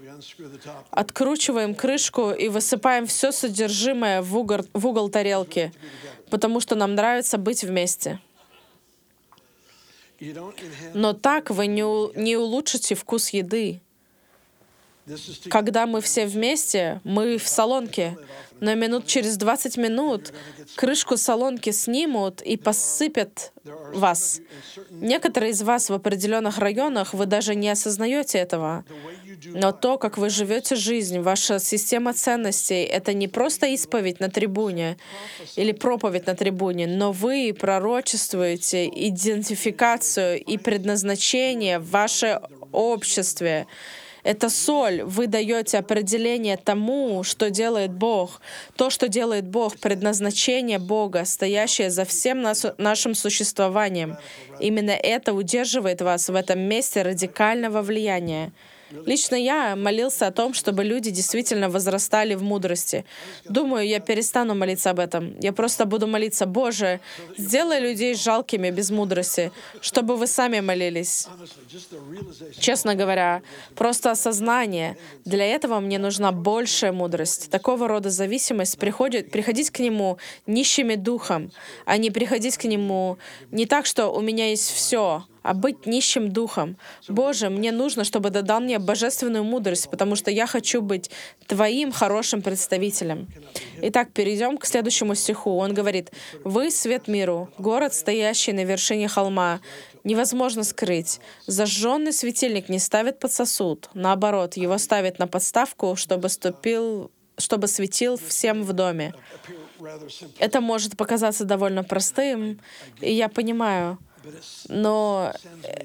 Откручиваем 0.92 1.76
крышку 1.76 2.32
и 2.32 2.48
высыпаем 2.48 3.06
все 3.06 3.32
содержимое 3.32 4.22
в 4.22 4.38
угол, 4.38 4.60
в 4.74 4.88
угол 4.88 5.10
тарелки, 5.10 5.74
потому 6.30 6.60
что 6.60 6.76
нам 6.76 6.96
нравится 6.96 7.38
быть 7.38 7.64
вместе. 7.64 8.20
Но 10.94 11.14
так 11.14 11.50
вы 11.50 11.68
не, 11.68 11.82
не 12.20 12.38
улучшите 12.38 12.96
вкус 12.96 13.30
еды. 13.30 13.82
Когда 15.50 15.86
мы 15.86 16.02
все 16.02 16.26
вместе, 16.26 17.00
мы 17.04 17.38
в 17.38 17.48
салонке, 17.48 18.18
но 18.60 18.74
минут 18.76 19.06
через 19.06 19.38
20 19.38 19.78
минут 19.78 20.34
крышку 20.76 21.18
салонки 21.18 21.72
снимут 21.72 22.42
и 22.42 22.58
посыпят 22.58 23.52
вас. 23.94 24.42
Некоторые 24.90 25.52
из 25.52 25.62
вас 25.62 25.90
в 25.90 25.94
определенных 25.94 26.58
районах, 26.58 27.14
вы 27.14 27.26
даже 27.26 27.56
не 27.56 27.70
осознаете 27.70 28.38
этого. 28.38 28.86
Но 29.46 29.72
то, 29.72 29.98
как 29.98 30.18
вы 30.18 30.30
живете 30.30 30.76
жизнь, 30.76 31.20
ваша 31.20 31.60
система 31.60 32.14
ценностей, 32.14 32.84
это 32.84 33.14
не 33.14 33.28
просто 33.28 33.68
исповедь 33.68 34.20
на 34.20 34.30
трибуне 34.30 34.98
или 35.56 35.72
проповедь 35.72 36.28
на 36.28 36.36
трибуне, 36.36 36.88
но 36.88 37.12
вы 37.12 37.56
пророчествуете 37.58 38.88
идентификацию 38.88 40.42
и 40.42 40.58
предназначение 40.58 41.80
в 41.80 41.90
ваше 41.90 42.42
обществе. 42.72 43.68
Это 44.26 44.50
соль. 44.50 45.04
Вы 45.04 45.28
даете 45.28 45.78
определение 45.78 46.58
тому, 46.58 47.24
что 47.24 47.52
делает 47.52 47.92
Бог. 47.92 48.42
То, 48.76 48.90
что 48.90 49.08
делает 49.08 49.46
Бог, 49.46 49.78
предназначение 49.78 50.80
Бога, 50.80 51.26
стоящее 51.26 51.92
за 51.92 52.06
всем 52.06 52.42
нас, 52.42 52.66
нашим 52.80 53.14
существованием. 53.14 54.18
Именно 54.60 54.92
это 54.92 55.36
удерживает 55.36 56.02
вас 56.02 56.28
в 56.28 56.34
этом 56.34 56.60
месте 56.60 57.04
радикального 57.04 57.84
влияния. 57.84 58.52
Лично 59.06 59.36
я 59.36 59.76
молился 59.76 60.28
о 60.28 60.32
том, 60.32 60.54
чтобы 60.54 60.84
люди 60.84 61.10
действительно 61.10 61.70
возрастали 61.70 62.36
в 62.36 62.44
мудрости. 62.44 63.06
Думаю, 63.46 63.88
я 63.88 64.00
перестану 64.00 64.56
молиться 64.56 64.92
об 64.92 65.00
этом. 65.00 65.36
Я 65.40 65.54
просто 65.54 65.86
буду 65.86 66.08
молиться, 66.08 66.46
Боже, 66.46 67.00
сделай 67.38 67.80
людей 67.80 68.14
жалкими 68.16 68.70
без 68.70 68.92
мудрости, 68.92 69.52
чтобы 69.82 70.16
вы 70.16 70.28
сами 70.28 70.60
молились. 70.60 71.28
Честно 72.60 72.96
говоря, 72.96 73.42
просто 73.76 74.12
осознание. 74.12 74.98
Для 75.26 75.46
этого 75.46 75.80
мне 75.80 75.98
нужна 75.98 76.32
большая 76.32 76.92
мудрость. 76.92 77.50
Такого 77.50 77.88
рода 77.88 78.10
зависимость 78.10 78.78
приходит, 78.78 79.32
приходить 79.32 79.72
к 79.72 79.80
Нему 79.80 80.18
нищими 80.46 80.96
духом, 80.96 81.52
а 81.86 81.98
не 81.98 82.12
приходить 82.12 82.58
к 82.58 82.66
Нему 82.66 83.18
не 83.52 83.66
так, 83.66 83.86
что 83.86 84.10
у 84.10 84.22
меня 84.22 84.50
есть 84.50 84.72
все, 84.72 85.26
а 85.46 85.54
быть 85.54 85.86
нищим 85.86 86.32
духом. 86.32 86.76
Боже, 87.08 87.50
мне 87.50 87.72
нужно, 87.72 88.04
чтобы 88.04 88.32
ты 88.32 88.42
дал 88.42 88.62
мне 88.62 88.80
божественную 88.80 89.44
мудрость, 89.44 89.92
потому 89.92 90.16
что 90.16 90.32
я 90.32 90.48
хочу 90.48 90.82
быть 90.82 91.12
Твоим 91.46 91.92
хорошим 91.92 92.42
представителем. 92.42 93.28
Итак, 93.80 94.12
перейдем 94.12 94.58
к 94.58 94.66
следующему 94.66 95.14
стиху. 95.14 95.52
Он 95.52 95.76
говорит, 95.76 96.12
«Вы— 96.44 96.72
свет 96.72 97.08
миру, 97.08 97.50
город, 97.60 97.94
стоящий 97.94 98.54
на 98.54 98.66
вершине 98.66 99.08
холма, 99.08 99.60
невозможно 100.04 100.64
скрыть. 100.64 101.20
Зажженный 101.46 102.12
светильник 102.12 102.68
не 102.68 102.80
ставит 102.80 103.20
под 103.20 103.32
сосуд. 103.32 103.90
Наоборот, 103.94 104.58
его 104.58 104.80
ставит 104.80 105.20
на 105.20 105.28
подставку, 105.28 105.96
чтобы 105.96 106.30
ступил 106.30 107.12
чтобы 107.38 107.68
светил 107.68 108.18
всем 108.18 108.64
в 108.64 108.72
доме. 108.72 109.14
Это 110.40 110.62
может 110.62 110.96
показаться 110.96 111.44
довольно 111.44 111.84
простым, 111.84 112.62
и 113.02 113.12
я 113.12 113.28
понимаю, 113.28 114.00
но 114.68 115.34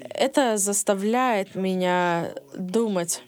это 0.09 0.57
заставляет 0.57 1.55
меня 1.55 2.33
думать. 2.55 3.21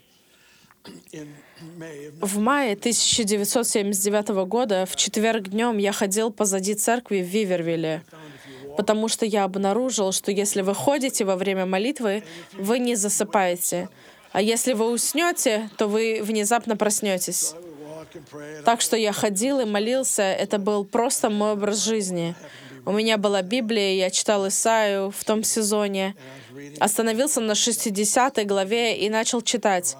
В 2.21 2.39
мае 2.39 2.73
1979 2.73 4.29
года 4.45 4.85
в 4.85 4.95
четверг 4.95 5.49
днем 5.49 5.77
я 5.77 5.93
ходил 5.93 6.31
позади 6.31 6.73
церкви 6.75 7.21
в 7.21 7.27
Вивервилле, 7.27 8.03
потому 8.75 9.07
что 9.07 9.25
я 9.25 9.45
обнаружил, 9.45 10.11
что 10.11 10.31
если 10.31 10.61
вы 10.61 10.75
ходите 10.75 11.25
во 11.25 11.35
время 11.35 11.65
молитвы, 11.65 12.23
вы 12.53 12.79
не 12.79 12.95
засыпаете. 12.95 13.89
А 14.33 14.41
если 14.41 14.73
вы 14.73 14.89
уснете, 14.91 15.69
то 15.77 15.87
вы 15.87 16.21
внезапно 16.23 16.75
проснетесь. 16.75 17.55
Так 18.65 18.81
что 18.81 18.97
я 18.97 19.13
ходил 19.13 19.59
и 19.59 19.65
молился. 19.65 20.23
Это 20.23 20.57
был 20.57 20.85
просто 20.85 21.29
мой 21.29 21.53
образ 21.53 21.83
жизни. 21.83 22.35
У 22.85 22.91
меня 22.91 23.17
была 23.17 23.41
Библия, 23.41 23.93
я 23.95 24.09
читал 24.09 24.47
Исаию 24.47 25.11
в 25.11 25.23
том 25.23 25.43
сезоне. 25.43 26.15
Остановился 26.79 27.39
на 27.39 27.55
60 27.55 28.45
главе 28.45 28.97
и 28.97 29.09
начал 29.09 29.41
читать. 29.41 29.95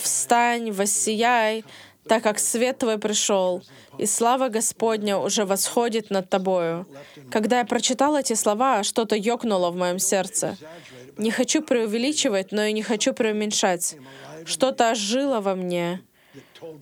«Встань, 0.00 0.70
воссияй, 0.70 1.64
так 2.06 2.22
как 2.22 2.38
свет 2.38 2.78
твой 2.78 2.98
пришел, 2.98 3.62
и 3.98 4.06
слава 4.06 4.48
Господня 4.48 5.18
уже 5.18 5.44
восходит 5.44 6.10
над 6.10 6.30
тобою». 6.30 6.86
Когда 7.30 7.58
я 7.58 7.64
прочитал 7.64 8.16
эти 8.16 8.34
слова, 8.34 8.84
что-то 8.84 9.16
ёкнуло 9.16 9.70
в 9.70 9.76
моем 9.76 9.98
сердце. 9.98 10.56
Не 11.16 11.32
хочу 11.32 11.62
преувеличивать, 11.62 12.52
но 12.52 12.62
и 12.64 12.72
не 12.72 12.82
хочу 12.82 13.12
преуменьшать. 13.12 13.96
Что-то 14.46 14.92
ожило 14.92 15.40
во 15.40 15.56
мне 15.56 16.00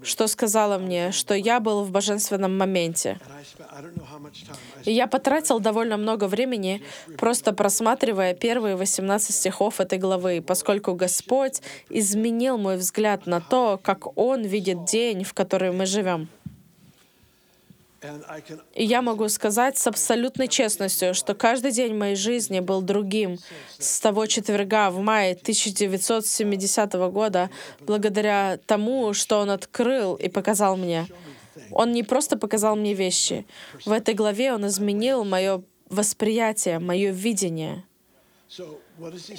что 0.03 0.27
сказала 0.27 0.79
мне, 0.79 1.13
что 1.13 1.35
я 1.35 1.61
был 1.61 1.85
в 1.85 1.91
божественном 1.91 2.57
моменте. 2.57 3.19
И 4.85 4.93
я 4.93 5.07
потратил 5.07 5.61
довольно 5.61 5.97
много 5.97 6.27
времени, 6.29 6.83
просто 7.19 7.53
просматривая 7.53 8.35
первые 8.35 8.77
18 8.77 9.35
стихов 9.35 9.81
этой 9.81 9.99
главы, 9.99 10.43
поскольку 10.43 10.95
Господь 10.95 11.63
изменил 11.89 12.59
мой 12.59 12.77
взгляд 12.77 13.27
на 13.27 13.41
то, 13.41 13.79
как 13.83 14.17
Он 14.19 14.43
видит 14.43 14.85
день, 14.85 15.25
в 15.25 15.35
который 15.35 15.73
мы 15.73 15.87
живем. 15.87 16.29
И 18.75 18.85
я 18.85 19.03
могу 19.03 19.29
сказать 19.29 19.79
с 19.79 19.87
абсолютной 19.87 20.49
честностью, 20.49 21.15
что 21.15 21.35
каждый 21.35 21.73
день 21.73 21.95
моей 21.95 22.17
жизни 22.17 22.61
был 22.61 22.83
другим 22.83 23.39
с 23.79 24.01
того 24.01 24.27
четверга 24.27 24.91
в 24.91 25.01
мае 25.01 25.33
1970 25.35 26.93
года, 27.11 27.51
благодаря 27.81 28.59
тому, 28.67 29.13
что 29.13 29.39
он 29.39 29.51
открыл 29.51 30.15
и 30.15 30.29
показал 30.29 30.77
мне. 30.77 31.07
Он 31.71 31.93
не 31.93 32.03
просто 32.03 32.37
показал 32.37 32.77
мне 32.77 32.95
вещи. 32.95 33.47
В 33.85 33.93
этой 33.93 34.15
главе 34.15 34.53
он 34.53 34.67
изменил 34.67 35.25
мое 35.25 35.63
восприятие, 35.89 36.79
мое 36.79 37.11
видение. 37.11 37.85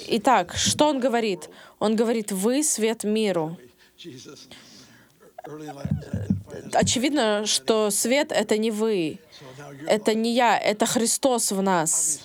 Итак, 0.08 0.54
что 0.54 0.88
он 0.88 1.00
говорит? 1.00 1.48
Он 1.78 1.96
говорит, 1.96 2.32
вы 2.32 2.62
свет 2.62 3.04
миру 3.04 3.56
очевидно, 6.72 7.46
что 7.46 7.90
свет— 7.90 8.32
это 8.32 8.56
не 8.58 8.70
вы, 8.70 9.18
это 9.86 10.14
не 10.14 10.34
я, 10.34 10.58
это 10.58 10.86
Христос 10.86 11.52
в 11.52 11.62
нас. 11.62 12.20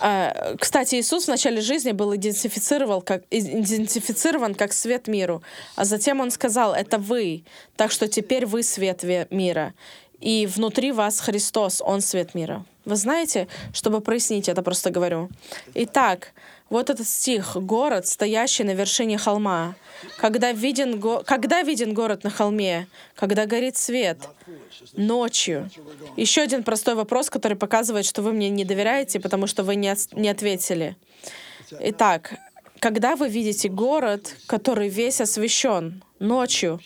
А, 0.00 0.54
кстати, 0.58 0.96
Иисус 0.96 1.24
в 1.24 1.28
начале 1.28 1.60
жизни 1.60 1.92
был 1.92 2.14
идентифицирован 2.14 3.02
как, 3.02 3.24
идентифицирован 3.30 4.54
как 4.54 4.72
свет 4.72 5.08
миру, 5.08 5.42
а 5.74 5.84
затем 5.84 6.20
Он 6.20 6.30
сказал, 6.30 6.74
это 6.74 6.98
вы, 6.98 7.42
так 7.76 7.90
что 7.90 8.06
теперь 8.06 8.46
вы 8.46 8.62
свет 8.62 9.02
мира, 9.30 9.74
и 10.20 10.46
внутри 10.46 10.92
вас 10.92 11.20
Христос, 11.20 11.82
Он 11.84 12.00
свет 12.00 12.34
мира. 12.34 12.64
Вы 12.84 12.96
знаете, 12.96 13.48
чтобы 13.72 14.00
прояснить 14.00 14.48
это, 14.48 14.62
просто 14.62 14.90
говорю. 14.90 15.28
Итак, 15.74 16.32
Вот 16.70 16.88
этот 16.88 17.08
стих 17.08 17.56
«Город, 17.56 18.06
стоящий 18.06 18.62
на 18.62 18.74
вершине 18.74 19.18
холма». 19.18 19.74
Когда 20.18 20.52
виден, 20.52 21.00
го... 21.00 21.22
когда 21.26 21.62
виден 21.62 21.92
город 21.94 22.22
на 22.22 22.30
холме? 22.30 22.86
Когда 23.16 23.46
горит 23.46 23.76
свет. 23.76 24.18
Ночью. 24.94 25.68
Еще 26.16 26.42
один 26.42 26.62
простой 26.62 26.94
вопрос, 26.94 27.28
который 27.28 27.56
показывает, 27.56 28.06
что 28.06 28.22
вы 28.22 28.32
мне 28.32 28.48
не 28.50 28.64
доверяете, 28.64 29.18
потому 29.18 29.48
что 29.48 29.64
вы 29.64 29.74
не, 29.74 29.88
от... 29.88 30.12
не 30.12 30.28
ответили. 30.28 30.96
Итак, 31.80 32.34
когда 32.78 33.16
вы 33.16 33.28
видите 33.28 33.68
город, 33.68 34.36
который 34.46 34.88
весь 34.88 35.20
освещен 35.20 36.04
ночью, 36.20 36.80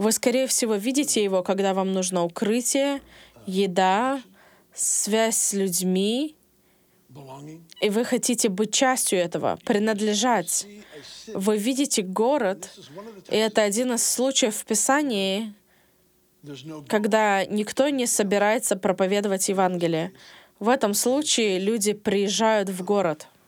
вы, 0.00 0.12
скорее 0.12 0.46
всего, 0.46 0.76
видите 0.76 1.22
его, 1.22 1.42
когда 1.42 1.74
вам 1.74 1.92
нужно 1.92 2.24
укрытие, 2.24 3.02
еда, 3.44 4.22
связь 4.72 5.36
с 5.36 5.52
людьми, 5.52 6.34
и 7.82 7.90
вы 7.90 8.04
хотите 8.06 8.48
быть 8.48 8.72
частью 8.72 9.18
этого, 9.18 9.58
принадлежать. 9.66 10.66
Вы 11.34 11.58
видите 11.58 12.00
город, 12.00 12.70
и 13.28 13.36
это 13.36 13.62
один 13.62 13.92
из 13.92 14.02
случаев 14.02 14.56
в 14.56 14.64
Писании, 14.64 15.52
когда 16.88 17.44
никто 17.44 17.90
не 17.90 18.06
собирается 18.06 18.76
проповедовать 18.76 19.50
Евангелие. 19.50 20.14
В 20.60 20.70
этом 20.70 20.94
случае 20.94 21.58
люди 21.58 21.92
приезжают 21.92 22.70
в 22.70 22.82
город— 22.82 23.28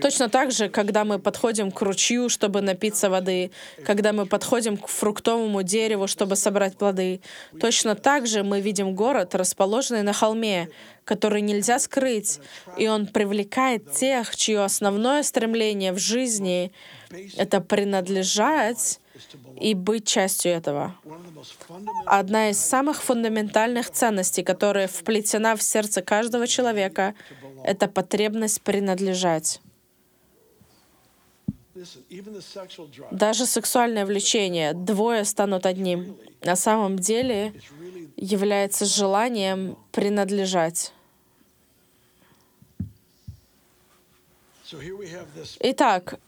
Точно 0.00 0.28
так 0.28 0.50
же, 0.50 0.68
когда 0.68 1.04
мы 1.04 1.18
подходим 1.18 1.70
к 1.70 1.82
ручью, 1.82 2.28
чтобы 2.28 2.60
напиться 2.60 3.10
воды, 3.10 3.50
когда 3.84 4.12
мы 4.12 4.26
подходим 4.26 4.76
к 4.76 4.88
фруктовому 4.88 5.62
дереву, 5.62 6.06
чтобы 6.06 6.36
собрать 6.36 6.76
плоды, 6.76 7.20
точно 7.60 7.94
так 7.94 8.26
же 8.26 8.42
мы 8.42 8.60
видим 8.60 8.94
город, 8.94 9.34
расположенный 9.34 10.02
на 10.02 10.12
холме, 10.12 10.70
который 11.04 11.42
нельзя 11.42 11.78
скрыть, 11.78 12.40
и 12.78 12.88
он 12.88 13.06
привлекает 13.06 13.92
тех, 13.92 14.34
чье 14.36 14.64
основное 14.64 15.22
стремление 15.22 15.92
в 15.92 15.98
жизни— 15.98 16.72
это 17.36 17.60
принадлежать 17.60 19.00
и 19.60 19.74
быть 19.74 20.06
частью 20.06 20.52
этого. 20.52 20.94
Одна 22.06 22.50
из 22.50 22.58
самых 22.58 23.02
фундаментальных 23.02 23.90
ценностей, 23.90 24.42
которая 24.42 24.88
вплетена 24.88 25.56
в 25.56 25.62
сердце 25.62 26.02
каждого 26.02 26.46
человека, 26.46 27.14
это 27.64 27.88
потребность 27.88 28.62
принадлежать. 28.62 29.60
Даже 33.10 33.46
сексуальное 33.46 34.04
влечение, 34.04 34.74
двое 34.74 35.24
станут 35.24 35.66
одним, 35.66 36.16
на 36.42 36.56
самом 36.56 36.98
деле 36.98 37.54
является 38.16 38.84
желанием 38.84 39.78
принадлежать. 39.92 40.92
Итак, 45.60 46.18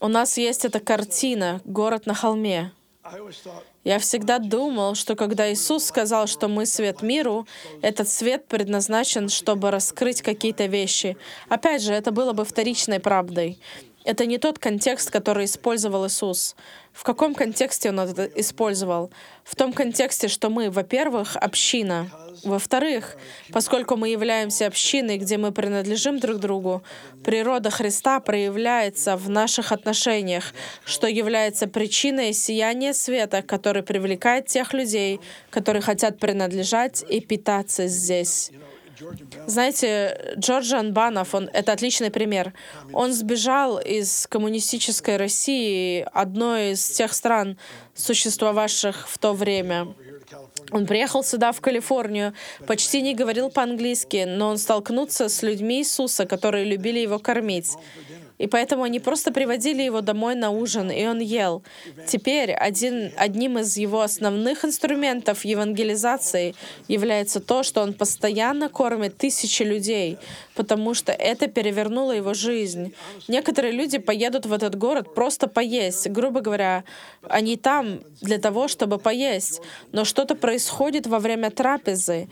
у 0.00 0.08
нас 0.08 0.38
есть 0.38 0.64
эта 0.64 0.80
картина 0.80 1.60
«Город 1.64 2.06
на 2.06 2.14
холме». 2.14 2.72
Я 3.84 3.98
всегда 3.98 4.38
думал, 4.38 4.94
что 4.94 5.14
когда 5.14 5.52
Иисус 5.52 5.84
сказал, 5.84 6.26
что 6.26 6.48
мы 6.48 6.66
свет 6.66 7.02
миру, 7.02 7.46
этот 7.82 8.08
свет 8.08 8.46
предназначен, 8.46 9.28
чтобы 9.28 9.70
раскрыть 9.70 10.22
какие-то 10.22 10.66
вещи. 10.66 11.16
Опять 11.48 11.82
же, 11.82 11.92
это 11.92 12.10
было 12.10 12.32
бы 12.32 12.44
вторичной 12.44 13.00
правдой. 13.00 13.58
Это 14.08 14.24
не 14.24 14.38
тот 14.38 14.58
контекст, 14.58 15.10
который 15.10 15.44
использовал 15.44 16.06
Иисус. 16.06 16.56
В 16.94 17.02
каком 17.02 17.34
контексте 17.34 17.90
Он 17.90 18.00
это 18.00 18.24
использовал? 18.40 19.10
В 19.44 19.54
том 19.54 19.74
контексте, 19.74 20.28
что 20.28 20.48
мы, 20.48 20.70
во-первых, 20.70 21.36
община. 21.36 22.10
Во-вторых, 22.42 23.18
поскольку 23.52 23.96
мы 23.96 24.08
являемся 24.08 24.66
общиной, 24.66 25.18
где 25.18 25.36
мы 25.36 25.52
принадлежим 25.52 26.20
друг 26.20 26.38
другу, 26.38 26.82
природа 27.22 27.68
Христа 27.68 28.18
проявляется 28.20 29.14
в 29.18 29.28
наших 29.28 29.72
отношениях, 29.72 30.54
что 30.86 31.06
является 31.06 31.66
причиной 31.66 32.32
сияния 32.32 32.94
света, 32.94 33.42
который 33.42 33.82
привлекает 33.82 34.46
тех 34.46 34.72
людей, 34.72 35.20
которые 35.50 35.82
хотят 35.82 36.18
принадлежать 36.18 37.04
и 37.06 37.20
питаться 37.20 37.86
здесь. 37.88 38.52
Знаете, 39.46 40.34
Джорджан 40.38 40.92
Банов, 40.92 41.34
он, 41.34 41.48
это 41.52 41.72
отличный 41.72 42.10
пример. 42.10 42.52
Он 42.92 43.12
сбежал 43.12 43.78
из 43.78 44.26
коммунистической 44.26 45.16
России, 45.16 46.06
одной 46.12 46.72
из 46.72 46.84
тех 46.90 47.12
стран, 47.12 47.58
существовавших 47.94 49.08
в 49.08 49.18
то 49.18 49.32
время. 49.32 49.94
Он 50.70 50.86
приехал 50.86 51.24
сюда, 51.24 51.52
в 51.52 51.60
Калифорнию, 51.60 52.34
почти 52.66 53.00
не 53.00 53.14
говорил 53.14 53.50
по-английски, 53.50 54.24
но 54.26 54.48
он 54.48 54.58
столкнулся 54.58 55.28
с 55.28 55.42
людьми 55.42 55.78
Иисуса, 55.78 56.26
которые 56.26 56.64
любили 56.64 56.98
его 56.98 57.18
кормить. 57.18 57.72
И 58.38 58.46
поэтому 58.46 58.84
они 58.84 59.00
просто 59.00 59.32
приводили 59.32 59.82
его 59.82 60.00
домой 60.00 60.34
на 60.34 60.50
ужин, 60.50 60.90
и 60.90 61.04
он 61.06 61.18
ел. 61.18 61.62
Теперь 62.06 62.52
один, 62.52 63.12
одним 63.16 63.58
из 63.58 63.76
его 63.76 64.00
основных 64.00 64.64
инструментов 64.64 65.44
евангелизации 65.44 66.54
является 66.88 67.40
то, 67.40 67.62
что 67.62 67.82
он 67.82 67.92
постоянно 67.92 68.68
кормит 68.68 69.16
тысячи 69.18 69.62
людей, 69.62 70.18
потому 70.54 70.94
что 70.94 71.12
это 71.12 71.48
перевернуло 71.48 72.12
его 72.12 72.34
жизнь. 72.34 72.94
Некоторые 73.28 73.72
люди 73.72 73.98
поедут 73.98 74.46
в 74.46 74.52
этот 74.52 74.76
город 74.76 75.14
просто 75.14 75.48
поесть. 75.48 76.08
Грубо 76.08 76.40
говоря, 76.40 76.84
они 77.28 77.56
там 77.56 78.00
для 78.20 78.38
того, 78.38 78.68
чтобы 78.68 78.98
поесть. 78.98 79.60
Но 79.92 80.04
что-то 80.04 80.34
происходит 80.34 81.06
во 81.06 81.18
время 81.18 81.50
трапезы 81.50 82.28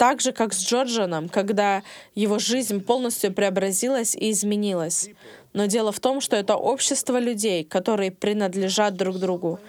так 0.00 0.22
же, 0.22 0.32
как 0.32 0.54
с 0.54 0.64
Джорджаном, 0.64 1.28
когда 1.28 1.82
его 2.14 2.38
жизнь 2.38 2.80
полностью 2.80 3.34
преобразилась 3.34 4.14
и 4.14 4.30
изменилась. 4.30 5.10
Но 5.52 5.66
дело 5.66 5.92
в 5.92 6.00
том, 6.00 6.22
что 6.22 6.36
это 6.36 6.56
общество 6.56 7.18
людей, 7.20 7.64
которые 7.64 8.10
принадлежат 8.10 8.94
друг 8.96 9.18
другу. 9.18 9.60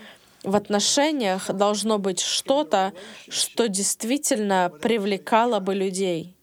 В 0.43 0.55
отношениях 0.55 1.51
должно 1.53 1.97
быть 1.99 2.21
что-то, 2.21 2.93
что 3.27 3.67
действительно 3.67 4.71
привлекало 4.81 5.59
бы 5.59 5.75
людей. 5.75 6.33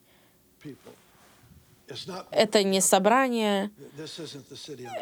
Это 2.31 2.63
не 2.65 2.83
собрание, 2.83 3.71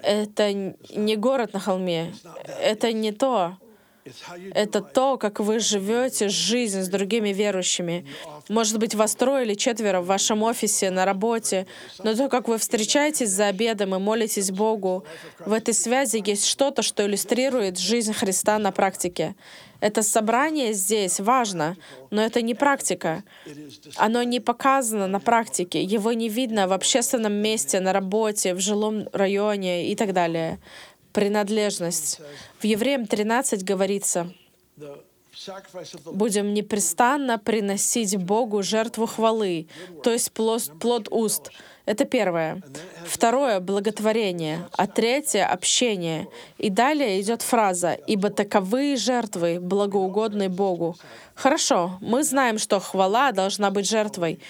это 0.04 0.52
не 0.52 1.16
город 1.16 1.54
на 1.54 1.58
холме, 1.58 2.14
это 2.60 2.92
не 2.92 3.10
то. 3.10 3.56
Это 4.54 4.80
то, 4.80 5.16
как 5.18 5.40
вы 5.40 5.58
живете 5.58 6.28
жизнь 6.28 6.82
с 6.82 6.88
другими 6.88 7.30
верующими. 7.30 8.06
Может 8.48 8.78
быть, 8.78 8.94
вас 8.94 9.14
трое 9.14 9.44
или 9.44 9.54
четверо 9.54 10.00
в 10.00 10.06
вашем 10.06 10.42
офисе, 10.42 10.90
на 10.90 11.04
работе, 11.04 11.66
но 12.02 12.14
то, 12.14 12.28
как 12.28 12.48
вы 12.48 12.58
встречаетесь 12.58 13.30
за 13.30 13.48
обедом 13.48 13.94
и 13.94 13.98
молитесь 13.98 14.50
Богу, 14.50 15.04
в 15.44 15.52
этой 15.52 15.74
связи 15.74 16.22
есть 16.24 16.46
что-то, 16.46 16.82
что 16.82 17.04
иллюстрирует 17.04 17.78
жизнь 17.78 18.12
Христа 18.12 18.58
на 18.58 18.72
практике. 18.72 19.34
Это 19.80 20.02
собрание 20.02 20.72
здесь 20.72 21.20
важно, 21.20 21.76
но 22.10 22.22
это 22.22 22.40
не 22.40 22.54
практика. 22.54 23.24
Оно 23.96 24.22
не 24.22 24.40
показано 24.40 25.06
на 25.06 25.20
практике, 25.20 25.82
его 25.82 26.12
не 26.12 26.28
видно 26.28 26.66
в 26.66 26.72
общественном 26.72 27.34
месте, 27.34 27.80
на 27.80 27.92
работе, 27.92 28.54
в 28.54 28.60
жилом 28.60 29.08
районе 29.12 29.88
и 29.88 29.96
так 29.96 30.12
далее 30.12 30.58
принадлежность. 31.16 32.20
В 32.58 32.64
Евреям 32.64 33.06
13 33.06 33.64
говорится, 33.64 34.34
будем 36.04 36.52
непрестанно 36.52 37.38
приносить 37.38 38.16
Богу 38.18 38.62
жертву 38.62 39.06
хвалы, 39.06 39.66
то 40.02 40.12
есть 40.12 40.30
плод, 40.32 40.70
плод 40.78 41.08
уст. 41.10 41.50
Это 41.86 42.04
первое. 42.04 42.62
Второе— 43.06 43.60
благотворение. 43.60 44.68
А 44.76 44.86
третье— 44.88 45.46
общение. 45.52 46.26
И 46.58 46.68
далее 46.68 47.20
идет 47.20 47.42
фраза 47.42 47.92
«Ибо 47.92 48.30
таковые 48.30 48.96
жертвы 48.96 49.60
благоугодны 49.60 50.48
Богу». 50.48 50.96
Хорошо, 51.36 51.98
мы 52.00 52.24
знаем, 52.24 52.58
что 52.58 52.80
хвала 52.80 53.30
должна 53.30 53.70
быть 53.70 53.88
жертвой. 53.88 54.40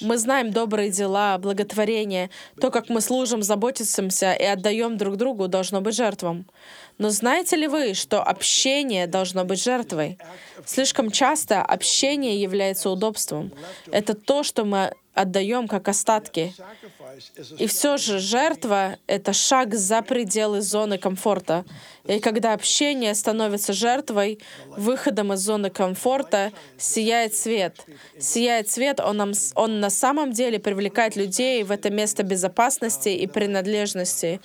Мы 0.00 0.18
знаем 0.18 0.50
добрые 0.50 0.90
дела, 0.90 1.38
благотворение, 1.38 2.30
то, 2.60 2.70
как 2.70 2.88
мы 2.88 3.00
служим, 3.00 3.42
заботимся 3.42 4.32
и 4.32 4.44
отдаем 4.44 4.98
друг 4.98 5.16
другу, 5.16 5.48
должно 5.48 5.80
быть 5.80 5.94
жертвом. 5.94 6.44
Но 6.98 7.10
знаете 7.10 7.56
ли 7.56 7.68
вы, 7.68 7.94
что 7.94 8.22
общение 8.22 9.06
должно 9.06 9.44
быть 9.44 9.62
жертвой? 9.62 10.18
Слишком 10.66 11.10
часто 11.10 11.62
общение 11.62 12.42
является 12.42 12.90
удобством. 12.90 13.52
Это 13.90 14.14
то, 14.14 14.42
что 14.42 14.64
мы 14.64 14.92
отдаем 15.14 15.68
как 15.68 15.88
остатки. 15.88 16.54
И 17.58 17.66
все 17.66 17.96
же 17.96 18.18
жертва— 18.18 18.96
это 19.06 19.32
шаг 19.32 19.74
за 19.74 20.02
пределы 20.02 20.62
зоны 20.62 20.98
комфорта. 20.98 21.64
И 22.06 22.18
когда 22.18 22.54
общение 22.54 23.14
становится 23.14 23.72
жертвой, 23.72 24.40
выходом 24.66 25.32
из 25.32 25.40
зоны 25.40 25.70
комфорта, 25.70 26.52
сияет 26.78 27.34
свет. 27.34 27.86
Сияет 28.18 28.70
свет, 28.70 28.98
он, 29.00 29.16
нам, 29.18 29.32
он 29.54 29.80
на 29.80 29.90
самом 29.90 30.32
деле 30.32 30.58
привлекает 30.58 31.16
людей 31.16 31.62
в 31.62 31.70
это 31.70 31.90
место 31.90 32.22
безопасности 32.22 33.10
и 33.10 33.26
принадлежности. 33.26 34.40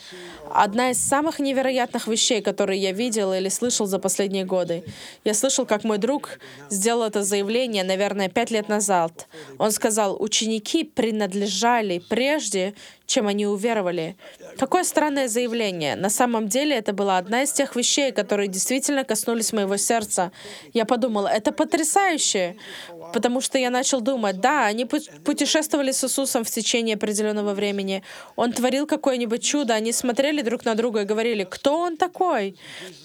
Одна 0.53 0.91
из 0.91 0.99
самых 0.99 1.39
невероятных 1.39 2.07
вещей, 2.07 2.41
которые 2.41 2.81
я 2.81 2.91
видел 2.91 3.33
или 3.33 3.49
слышал 3.49 3.85
за 3.85 3.99
последние 3.99 4.45
годы. 4.45 4.83
Я 5.23 5.33
слышал, 5.33 5.65
как 5.65 5.83
мой 5.83 5.97
друг 5.97 6.39
сделал 6.69 7.03
это 7.03 7.23
заявление, 7.23 7.83
наверное, 7.83 8.29
пять 8.29 8.51
лет 8.51 8.69
назад. 8.69 9.27
Он 9.57 9.71
сказал, 9.71 10.21
ученики 10.21 10.56
ученики 10.57 10.83
принадлежали 10.83 12.01
прежде, 12.09 12.73
чем 13.05 13.27
они 13.27 13.47
уверовали. 13.47 14.15
Какое 14.57 14.83
странное 14.83 15.27
заявление. 15.27 15.95
На 15.95 16.09
самом 16.09 16.47
деле 16.47 16.75
это 16.75 16.93
была 16.93 17.17
одна 17.17 17.43
из 17.43 17.51
тех 17.51 17.75
вещей, 17.75 18.11
которые 18.11 18.47
действительно 18.47 19.03
коснулись 19.03 19.53
моего 19.53 19.77
сердца. 19.77 20.31
Я 20.73 20.85
подумала, 20.85 21.27
это 21.27 21.51
потрясающе, 21.51 22.55
потому 23.13 23.41
что 23.41 23.57
я 23.57 23.69
начал 23.69 24.01
думать, 24.01 24.39
да, 24.39 24.65
они 24.65 24.85
путешествовали 24.85 25.91
с 25.91 26.03
Иисусом 26.03 26.43
в 26.43 26.49
течение 26.49 26.95
определенного 26.95 27.53
времени. 27.53 28.03
Он 28.35 28.51
творил 28.51 28.85
какое-нибудь 28.87 29.43
чудо, 29.43 29.73
они 29.73 29.91
смотрели 29.91 30.41
друг 30.41 30.65
на 30.65 30.75
друга 30.75 31.01
и 31.01 31.05
говорили, 31.05 31.43
кто 31.43 31.79
он 31.79 31.97
такой? 31.97 32.55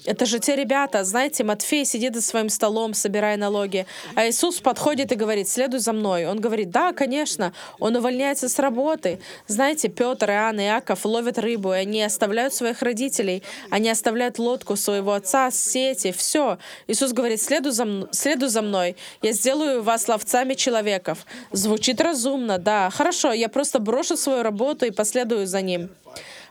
Это 0.05 0.25
же 0.25 0.39
те 0.39 0.55
ребята, 0.55 1.03
знаете, 1.03 1.43
Матфей 1.43 1.85
сидит 1.85 2.15
за 2.15 2.21
своим 2.21 2.49
столом, 2.49 2.93
собирая 2.93 3.37
налоги, 3.37 3.85
а 4.15 4.27
Иисус 4.27 4.59
подходит 4.59 5.11
и 5.11 5.15
говорит, 5.15 5.47
следуй 5.47 5.79
за 5.79 5.93
мной. 5.93 6.25
Он 6.25 6.39
говорит, 6.39 6.69
да, 6.69 6.93
конечно. 6.93 7.53
Он 7.79 7.95
увольняется 7.95 8.49
с 8.49 8.59
работы. 8.59 9.19
Знаете, 9.47 9.89
Петр, 9.89 10.29
Иоанн 10.29 10.59
и 10.59 10.63
Иаков 10.63 11.05
ловят 11.05 11.37
рыбу, 11.37 11.73
и 11.73 11.77
они 11.77 12.03
оставляют 12.03 12.53
своих 12.53 12.81
родителей, 12.81 13.43
они 13.69 13.89
оставляют 13.89 14.39
лодку 14.39 14.75
своего 14.75 15.13
отца, 15.13 15.51
сети, 15.51 16.11
все. 16.11 16.57
Иисус 16.87 17.13
говорит, 17.13 17.41
следуй 17.41 17.71
за, 17.71 18.07
следуй 18.11 18.49
за 18.49 18.61
мной, 18.61 18.95
я 19.21 19.31
сделаю 19.31 19.81
вас 19.81 19.92
ловцами 20.07 20.53
человеков. 20.53 21.25
Звучит 21.51 22.01
разумно, 22.01 22.57
да. 22.57 22.89
Хорошо, 22.89 23.31
я 23.33 23.49
просто 23.49 23.79
брошу 23.79 24.17
свою 24.17 24.43
работу 24.43 24.85
и 24.85 24.91
последую 24.91 25.47
за 25.47 25.61
ним 25.61 25.89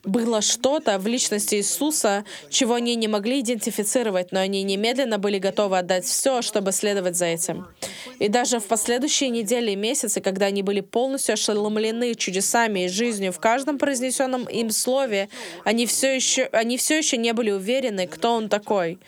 было 0.04 0.42
что-то 0.42 0.98
в 0.98 1.06
личности 1.06 1.56
Иисуса, 1.56 2.24
чего 2.50 2.74
они 2.74 2.94
не 2.96 3.08
могли 3.08 3.40
идентифицировать, 3.40 4.32
но 4.32 4.40
они 4.40 4.62
немедленно 4.62 5.18
были 5.18 5.38
готовы 5.38 5.78
отдать 5.78 6.04
все, 6.04 6.42
чтобы 6.42 6.72
следовать 6.72 7.16
за 7.16 7.26
этим. 7.26 7.68
И 8.18 8.28
даже 8.28 8.58
в 8.58 8.66
последующие 8.66 9.30
недели 9.30 9.72
и 9.72 9.76
месяцы, 9.76 10.20
когда 10.20 10.46
они 10.46 10.62
были 10.62 10.80
полностью 10.80 11.34
ошеломлены 11.34 12.14
чудесами 12.14 12.86
и 12.86 12.88
жизнью 12.88 13.32
в 13.32 13.38
каждом 13.38 13.78
произнесенном 13.78 14.44
им 14.44 14.70
слове, 14.70 15.28
они 15.64 15.86
все 15.86 16.14
еще, 16.14 16.44
они 16.52 16.76
все 16.76 16.98
еще 16.98 17.16
не 17.16 17.32
были 17.32 17.50
уверены, 17.50 18.06
кто 18.06 18.34
он 18.34 18.48
такой. 18.48 18.98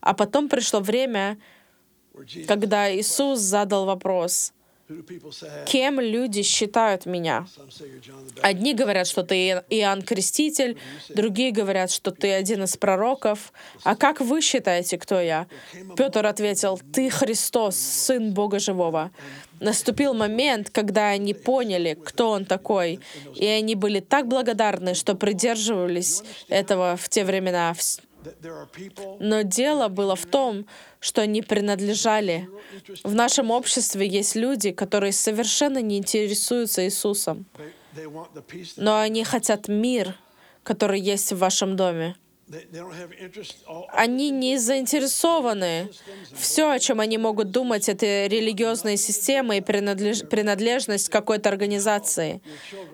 А 0.00 0.14
потом 0.14 0.48
пришло 0.48 0.80
время, 0.80 1.38
когда 2.46 2.94
Иисус 2.94 3.40
задал 3.40 3.86
вопрос— 3.86 4.52
Кем 5.66 6.00
люди 6.00 6.42
считают 6.42 7.06
меня? 7.06 7.46
Одни 8.42 8.74
говорят, 8.74 9.06
что 9.06 9.22
ты 9.22 9.62
Иоанн 9.70 10.02
Креститель, 10.02 10.76
другие 11.08 11.52
говорят, 11.52 11.90
что 11.90 12.10
ты 12.10 12.32
один 12.32 12.64
из 12.64 12.76
пророков. 12.76 13.52
А 13.84 13.96
как 13.96 14.20
вы 14.20 14.40
считаете, 14.40 14.98
кто 14.98 15.20
я? 15.20 15.46
Петр 15.96 16.26
ответил, 16.26 16.80
ты 16.92 17.10
Христос, 17.10 17.76
Сын 17.76 18.32
Бога 18.32 18.58
Живого. 18.58 19.10
Наступил 19.60 20.14
момент, 20.14 20.70
когда 20.70 21.08
они 21.08 21.34
поняли, 21.34 21.94
кто 21.94 22.30
он 22.30 22.44
такой, 22.44 22.98
и 23.36 23.46
они 23.46 23.76
были 23.76 24.00
так 24.00 24.26
благодарны, 24.26 24.94
что 24.94 25.14
придерживались 25.14 26.22
этого 26.48 26.96
в 26.96 27.08
те 27.08 27.24
времена. 27.24 27.74
Но 29.20 29.42
дело 29.42 29.88
было 29.88 30.16
в 30.16 30.26
том, 30.26 30.66
что 31.02 31.20
они 31.20 31.42
принадлежали. 31.42 32.48
В 33.02 33.12
нашем 33.12 33.50
обществе 33.50 34.06
есть 34.06 34.36
люди, 34.36 34.70
которые 34.70 35.12
совершенно 35.12 35.82
не 35.82 35.98
интересуются 35.98 36.86
Иисусом, 36.86 37.44
но 38.76 38.98
они 39.00 39.24
хотят 39.24 39.66
мир, 39.66 40.14
который 40.62 41.00
есть 41.00 41.32
в 41.32 41.38
вашем 41.38 41.74
доме. 41.74 42.14
Они 43.92 44.30
не 44.30 44.58
заинтересованы. 44.58 45.88
Все, 46.34 46.70
о 46.70 46.78
чем 46.78 47.00
они 47.00 47.16
могут 47.16 47.50
думать, 47.50 47.88
это 47.88 48.26
религиозные 48.26 48.96
системы 48.96 49.56
и 49.56 49.60
принадлеж... 49.60 50.20
принадлежность 50.28 51.08
какой-то 51.08 51.48
организации. 51.48 52.42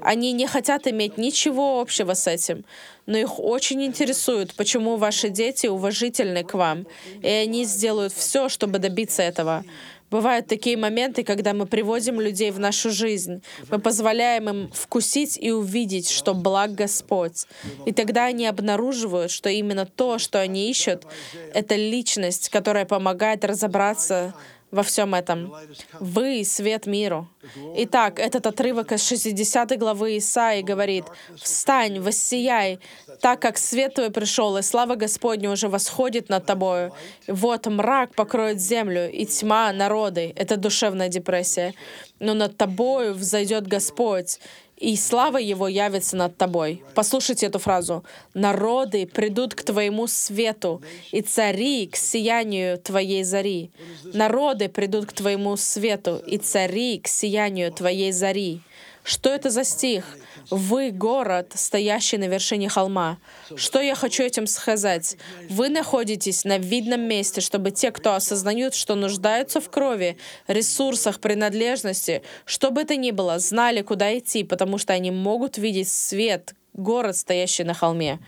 Они 0.01 0.33
не 0.33 0.47
хотят 0.47 0.87
иметь 0.87 1.19
ничего 1.19 1.81
общего 1.81 2.15
с 2.15 2.27
этим, 2.29 2.65
но 3.07 3.19
их 3.19 3.41
очень 3.41 3.85
интересует, 3.85 4.55
почему 4.55 4.97
ваши 4.97 5.29
дети 5.29 5.67
уважительны 5.67 6.45
к 6.45 6.55
вам, 6.55 6.87
и 7.21 7.29
они 7.29 7.65
сделают 7.65 8.13
все, 8.13 8.49
чтобы 8.49 8.79
добиться 8.79 9.23
этого. 9.23 9.65
Бывают 10.11 10.47
такие 10.47 10.77
моменты, 10.77 11.23
когда 11.23 11.53
мы 11.53 11.67
приводим 11.67 12.21
людей 12.21 12.51
в 12.51 12.59
нашу 12.59 12.91
жизнь. 12.91 13.43
Мы 13.71 13.79
позволяем 13.79 14.49
им 14.49 14.71
вкусить 14.73 15.39
и 15.39 15.51
увидеть, 15.51 16.11
что 16.11 16.35
благ 16.35 16.75
Господь. 16.75 17.47
И 17.85 17.93
тогда 17.93 18.27
они 18.27 18.47
обнаруживают, 18.47 19.31
что 19.31 19.51
именно 19.51 19.85
то, 19.85 20.19
что 20.19 20.41
они 20.41 20.71
ищут, 20.71 21.07
это 21.53 21.77
личность, 21.77 22.49
которая 22.49 22.87
помогает 22.87 23.45
разобраться 23.45 24.35
во 24.71 24.83
всем 24.83 25.15
этом. 25.15 25.55
Вы— 26.01 26.45
свет 26.45 26.87
миру. 26.87 27.29
Итак, 27.77 28.19
этот 28.19 28.47
отрывок 28.47 28.93
из 28.93 29.03
60 29.03 29.77
главы 29.79 30.19
Исаи 30.19 30.63
говорит, 30.63 31.05
«Встань, 31.37 32.01
воссияй, 32.01 32.79
так 33.21 33.41
как 33.41 33.59
свет 33.59 33.95
твой 33.95 34.11
пришел, 34.11 34.57
и 34.57 34.63
слава 34.63 34.95
Господня 34.95 35.51
уже 35.51 35.69
восходит 35.69 36.29
над 36.29 36.47
тобою. 36.47 36.93
Вот 37.27 37.67
мрак 37.67 38.15
покроет 38.15 38.61
землю, 38.61 39.11
и 39.11 39.25
тьма 39.25 39.73
народы». 39.73 40.33
Это 40.37 40.57
душевная 40.57 41.09
депрессия. 41.09 41.75
«Но 42.21 42.35
над 42.35 42.57
тобою 42.57 43.15
взойдет 43.15 43.67
Господь, 43.67 44.41
и 44.81 44.97
слава 44.97 45.39
Его 45.39 45.69
явится 45.69 46.17
над 46.17 46.37
тобой. 46.37 46.83
Послушайте 46.95 47.47
эту 47.47 47.59
фразу. 47.59 48.05
«Народы 48.35 49.07
придут 49.07 49.55
к 49.55 49.63
твоему 49.63 50.07
свету, 50.07 50.83
и 51.11 51.21
цари 51.21 51.87
к 51.87 51.97
сиянию 51.97 52.79
твоей 52.79 53.25
зари». 53.25 53.71
Народы 54.05 54.69
придут 54.69 55.07
к 55.07 55.13
твоему 55.13 55.57
свету, 55.57 56.23
и 56.27 56.39
цари 56.39 56.99
к 56.99 57.09
сиянию 57.09 57.73
твоей 57.73 58.13
зари. 58.13 58.61
Что 59.09 59.31
это 59.31 59.49
за 59.49 59.65
стих? 59.65 60.05
Вы— 60.51 60.91
город, 60.93 61.53
стоящий 61.55 62.19
на 62.19 62.25
вершине 62.25 62.69
холма. 62.69 63.17
Что 63.57 63.81
я 63.81 63.95
хочу 63.95 64.23
этим 64.23 64.47
сказать? 64.47 65.17
Вы 65.49 65.71
находитесь 65.71 66.45
на 66.45 66.59
видном 66.59 67.01
месте, 67.09 67.41
чтобы 67.41 67.71
те, 67.71 67.91
кто 67.91 68.13
осознают, 68.13 68.75
что 68.75 68.97
нуждаются 68.97 69.63
в 69.63 69.71
крови, 69.71 70.19
ресурсах, 70.47 71.21
принадлежности, 71.21 72.23
что 72.45 72.71
бы 72.71 72.83
это 72.83 72.97
ни 72.97 73.11
было, 73.11 73.39
знали, 73.39 73.81
куда 73.81 74.19
идти, 74.19 74.45
потому 74.45 74.77
что 74.77 74.93
они 74.93 75.11
могут 75.11 75.57
видеть 75.57 75.89
свет, 75.89 76.55
город, 76.75 77.17
стоящий 77.17 77.65
на 77.65 77.73
холме. 77.73 78.19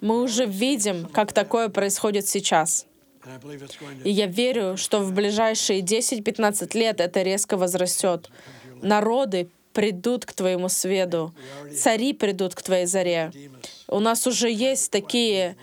Мы 0.00 0.22
уже 0.22 0.46
видим, 0.46 1.06
как 1.06 1.32
такое 1.32 1.68
происходит 1.68 2.28
сейчас. 2.28 2.86
И 4.04 4.10
я 4.10 4.26
верю, 4.26 4.76
что 4.76 5.00
в 5.00 5.12
ближайшие 5.12 5.80
10-15 5.80 6.78
лет 6.78 7.00
это 7.00 7.22
резко 7.22 7.56
возрастет. 7.56 8.30
Народы 8.80 9.48
придут 9.74 10.24
к 10.24 10.32
твоему 10.32 10.68
свету, 10.68 11.34
цари 11.76 12.14
придут 12.14 12.54
к 12.54 12.62
твоей 12.62 12.86
заре. 12.86 13.32
У 13.88 14.00
нас 14.00 14.26
уже 14.26 14.50
есть 14.50 14.90
такие, 14.90 15.56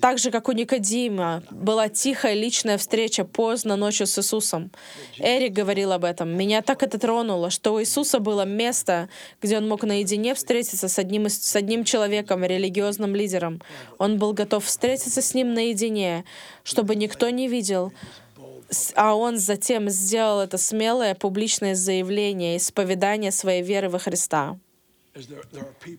так 0.00 0.18
же, 0.18 0.30
как 0.30 0.48
у 0.48 0.52
Никодима, 0.52 1.42
была 1.50 1.88
тихая 1.88 2.34
личная 2.34 2.78
встреча 2.78 3.24
поздно 3.24 3.76
ночью 3.76 4.06
с 4.06 4.18
Иисусом. 4.18 4.70
Эрик 5.18 5.52
говорил 5.52 5.92
об 5.92 6.04
этом. 6.04 6.36
Меня 6.36 6.62
так 6.62 6.82
это 6.82 6.98
тронуло, 6.98 7.50
что 7.50 7.74
у 7.74 7.80
Иисуса 7.80 8.18
было 8.18 8.44
место, 8.44 9.08
где 9.42 9.58
он 9.58 9.68
мог 9.68 9.82
наедине 9.82 10.34
встретиться 10.34 10.88
с 10.88 10.98
одним, 10.98 11.28
с 11.28 11.56
одним 11.56 11.84
человеком, 11.84 12.44
религиозным 12.44 13.14
лидером. 13.14 13.60
Он 13.98 14.18
был 14.18 14.32
готов 14.32 14.64
встретиться 14.64 15.20
с 15.20 15.34
ним 15.34 15.52
наедине, 15.54 16.24
чтобы 16.62 16.94
никто 16.96 17.28
не 17.30 17.48
видел, 17.48 17.92
а 18.94 19.14
он 19.14 19.38
затем 19.38 19.88
сделал 19.88 20.40
это 20.40 20.58
смелое 20.58 21.14
публичное 21.14 21.74
заявление, 21.74 22.56
исповедание 22.56 23.30
своей 23.30 23.62
веры 23.62 23.88
во 23.88 23.98
Христа. 23.98 24.58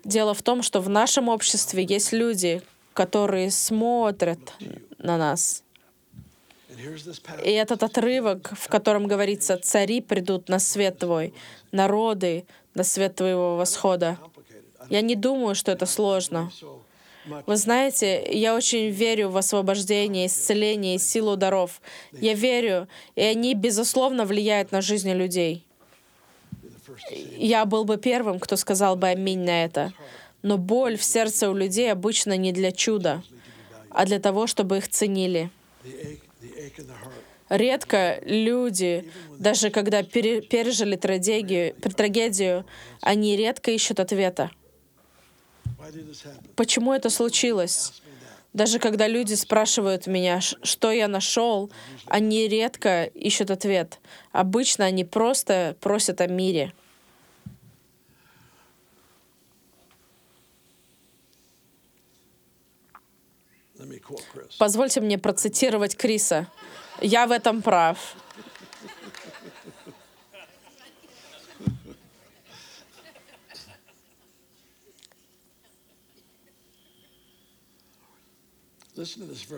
Дело 0.03 0.34
в 0.34 0.41
том, 0.41 0.62
что 0.62 0.82
в 0.82 0.89
нашем 0.89 1.30
обществе 1.30 1.84
есть 1.84 2.12
люди, 2.13 2.62
которые 2.93 3.51
смотрят 3.51 4.39
на 4.97 5.17
нас. 5.17 5.63
И 7.43 7.49
этот 7.49 7.82
отрывок, 7.84 8.51
в 8.56 8.67
котором 8.67 9.08
говорится, 9.08 9.58
«Цари 9.58 10.01
придут 10.01 10.47
на 10.49 10.60
свет 10.60 10.99
твой, 10.99 11.34
народы 11.71 12.45
на 12.75 12.84
свет 12.84 13.15
твоего 13.15 13.58
восхода». 13.58 14.17
Я 14.89 15.01
не 15.01 15.15
думаю, 15.15 15.56
что 15.56 15.71
это 15.71 15.86
сложно. 15.86 16.51
Вы 17.45 17.57
знаете, 17.57 18.27
я 18.31 18.55
очень 18.55 18.89
верю 18.89 19.29
в 19.29 19.37
освобождение, 19.37 20.27
исцеление 20.27 20.97
силу 20.97 21.35
даров. 21.35 21.81
Я 22.11 22.33
верю, 22.33 22.87
и 23.15 23.21
они, 23.21 23.53
безусловно, 23.53 24.25
влияют 24.25 24.71
на 24.71 24.81
жизни 24.81 25.13
людей. 25.13 25.65
Я 27.37 27.65
был 27.65 27.85
бы 27.85 27.97
первым, 27.97 28.39
кто 28.39 28.55
сказал 28.55 28.95
бы 28.95 29.07
аминь 29.07 29.43
на 29.43 29.63
это. 29.65 29.93
Но 30.41 30.57
боль 30.57 30.97
в 30.97 31.03
сердце 31.03 31.49
у 31.49 31.53
людей 31.53 31.91
обычно 31.91 32.37
не 32.37 32.51
для 32.51 32.71
чуда, 32.71 33.23
а 33.89 34.05
для 34.05 34.19
того, 34.19 34.47
чтобы 34.47 34.77
их 34.77 34.87
ценили. 34.87 35.49
Редко 37.49 38.19
люди, 38.25 39.09
даже 39.37 39.69
когда 39.69 40.03
пережили 40.03 40.95
трагедию, 40.95 41.73
трагедию, 41.75 42.65
они 43.01 43.37
редко 43.37 43.71
ищут 43.71 43.99
ответа. 43.99 44.51
Почему 46.56 46.93
это 46.93 47.10
случилось? 47.10 48.01
Даже 48.53 48.80
когда 48.80 49.08
люди 49.08 49.36
спрашивают 49.36 50.08
меня, 50.08 50.41
что 50.41 50.91
я 50.91 51.08
нашел, 51.08 51.69
они 52.06 52.47
редко 52.47 53.03
ищут 53.03 53.51
ответ. 53.51 53.99
Обычно 54.32 54.86
они 54.86 55.06
просто 55.06 55.75
просят 55.80 56.21
о 56.21 56.27
мире. 56.27 56.73
Позвольте 64.58 65.01
мне 65.01 65.17
процитировать 65.17 65.95
Криса. 65.95 66.47
Я 66.99 67.27
в 67.27 67.32
этом 67.32 67.62
прав. 67.62 68.15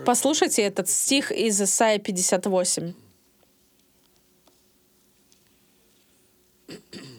Послушайте 0.06 0.64
этот 0.64 0.90
стих 0.90 1.32
из 1.32 1.62
Исаия 1.62 2.00
58. 2.00 2.94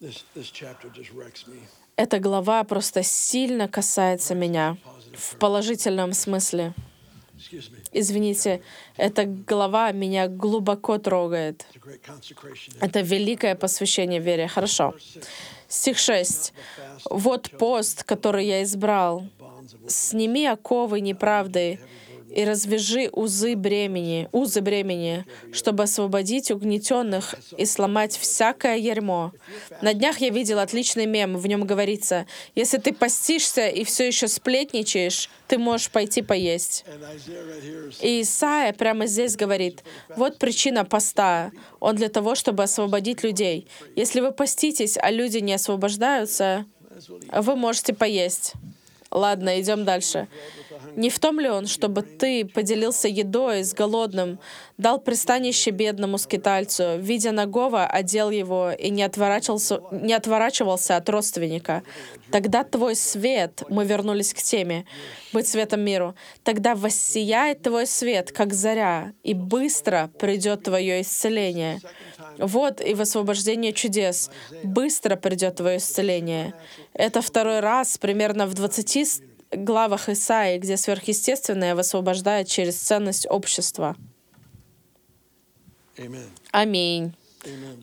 This 0.00 0.24
this 0.34 0.50
chapter 0.50 0.90
just 0.94 1.12
wrecks 1.14 1.46
me. 1.46 1.60
Эта 1.96 2.18
глава 2.18 2.64
просто 2.64 3.02
сильно 3.02 3.68
касается 3.68 4.34
меня 4.34 4.78
в 5.14 5.36
положительном 5.36 6.14
смысле. 6.14 6.72
Извините, 7.92 8.62
эта 8.96 9.26
глава 9.26 9.92
меня 9.92 10.28
глубоко 10.28 10.96
трогает. 10.96 11.66
Это 12.80 13.00
великое 13.02 13.54
посвящение 13.54 14.20
вере. 14.20 14.48
Хорошо. 14.48 14.94
Стих 15.70 15.98
6. 15.98 16.52
«Вот 17.08 17.50
пост, 17.56 18.02
который 18.02 18.44
я 18.44 18.62
избрал. 18.64 19.24
Сними 19.86 20.46
оковы 20.46 21.00
неправды 21.00 21.78
и 22.34 22.44
развяжи 22.44 23.08
узы 23.12 23.56
бремени, 23.56 24.28
узы 24.32 24.60
бремени, 24.60 25.24
чтобы 25.52 25.84
освободить 25.84 26.50
угнетенных 26.50 27.34
и 27.56 27.64
сломать 27.64 28.16
всякое 28.16 28.76
ярмо. 28.76 29.32
На 29.82 29.94
днях 29.94 30.20
я 30.20 30.30
видел 30.30 30.58
отличный 30.58 31.06
мем, 31.06 31.36
в 31.36 31.46
нем 31.46 31.64
говорится, 31.64 32.26
если 32.54 32.78
ты 32.78 32.92
постишься 32.92 33.66
и 33.68 33.84
все 33.84 34.06
еще 34.06 34.28
сплетничаешь, 34.28 35.28
ты 35.48 35.58
можешь 35.58 35.90
пойти 35.90 36.22
поесть. 36.22 36.84
И 38.00 38.22
Исаия 38.22 38.72
прямо 38.72 39.06
здесь 39.06 39.36
говорит, 39.36 39.82
вот 40.16 40.38
причина 40.38 40.84
поста. 40.84 41.50
Он 41.80 41.96
для 41.96 42.08
того, 42.08 42.34
чтобы 42.34 42.62
освободить 42.62 43.24
людей. 43.24 43.66
Если 43.96 44.20
вы 44.20 44.32
поститесь, 44.32 44.96
а 45.00 45.10
люди 45.10 45.38
не 45.38 45.54
освобождаются, 45.54 46.66
вы 47.32 47.56
можете 47.56 47.92
поесть. 47.92 48.54
Ладно, 49.10 49.60
идем 49.60 49.84
дальше. 49.84 50.28
Не 50.94 51.10
в 51.10 51.18
том 51.18 51.40
ли 51.40 51.48
он, 51.48 51.66
чтобы 51.66 52.02
ты 52.02 52.44
поделился 52.44 53.08
едой 53.08 53.64
с 53.64 53.74
голодным, 53.74 54.38
дал 54.78 55.00
пристанище 55.00 55.70
бедному 55.70 56.16
скитальцу, 56.16 56.96
видя 56.98 57.32
нагого, 57.32 57.84
одел 57.86 58.30
его 58.30 58.70
и 58.70 58.88
не 58.90 59.02
отворачивался, 59.02 59.80
не 59.90 60.14
отворачивался 60.14 60.96
от 60.96 61.08
родственника? 61.08 61.82
Тогда 62.30 62.62
твой 62.62 62.94
свет, 62.94 63.64
мы 63.68 63.84
вернулись 63.84 64.32
к 64.32 64.38
теме, 64.38 64.86
быть 65.32 65.48
светом 65.48 65.80
миру, 65.80 66.14
тогда 66.44 66.76
воссияет 66.76 67.62
твой 67.62 67.86
свет, 67.86 68.30
как 68.30 68.54
заря, 68.54 69.12
и 69.24 69.34
быстро 69.34 70.10
придет 70.18 70.62
твое 70.62 71.02
исцеление. 71.02 71.80
Вот 72.40 72.80
и 72.80 72.94
в 72.94 73.00
освобождение 73.00 73.72
чудес. 73.72 74.30
Быстро 74.64 75.16
придет 75.16 75.56
твое 75.56 75.76
исцеление. 75.78 76.54
Это 76.94 77.22
второй 77.22 77.60
раз, 77.60 77.98
примерно 77.98 78.46
в 78.46 78.54
20 78.54 79.04
с- 79.04 79.20
главах 79.52 80.08
Исаии, 80.08 80.58
где 80.58 80.76
сверхъестественное 80.76 81.74
высвобождает 81.74 82.48
через 82.48 82.76
ценность 82.76 83.26
общества. 83.28 83.96
Аминь. 86.52 87.12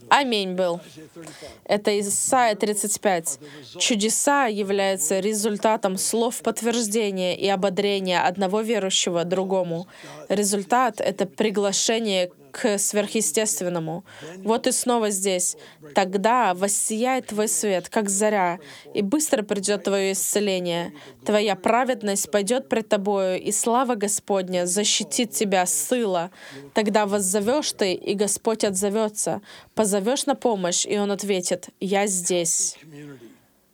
Аминь 0.10 0.54
был. 0.54 0.76
Isaiah 0.76 1.10
35. 1.15 1.50
Это 1.65 2.00
Исайя 2.00 2.56
35. 2.56 3.39
Чудеса 3.80 4.46
являются 4.46 5.20
результатом 5.20 5.98
слов 5.98 6.41
подтверждения 6.43 7.36
и 7.36 7.48
ободрения 7.48 8.22
одного 8.24 8.62
верующего 8.62 9.24
другому. 9.26 9.88
Результат— 10.30 11.02
это 11.02 11.26
приглашение 11.26 12.32
к 12.60 12.78
сверхъестественному. 12.80 14.04
Вот 14.38 14.67
и 14.67 14.72
снова 14.72 15.12
здесь. 15.12 15.56
Тогда 15.93 16.54
воссияет 16.54 17.28
твой 17.28 17.48
свет, 17.48 17.89
как 17.89 18.10
заря, 18.10 18.60
и 18.93 19.02
быстро 19.02 19.43
придет 19.43 19.84
твое 19.84 20.13
исцеление. 20.13 20.93
Твоя 21.26 21.56
праведность 21.56 22.32
пойдет 22.32 22.67
пред 22.67 22.89
тобою, 22.89 23.39
и 23.41 23.52
слава 23.52 23.96
Господня 23.96 24.65
защитит 24.65 25.32
тебя 25.32 25.65
сыла. 25.65 26.32
Тогда 26.74 27.06
воззовешь 27.06 27.72
ты, 27.74 27.93
и 27.93 28.15
Господь 28.15 28.63
отзовется. 28.63 29.41
Позовешь 29.76 30.26
на 30.26 30.36
помощь, 30.36 30.86
и 30.86 30.98
Он 30.98 31.12
ответит, 31.12 31.70
«Я 31.80 32.08
здесь». 32.08 32.78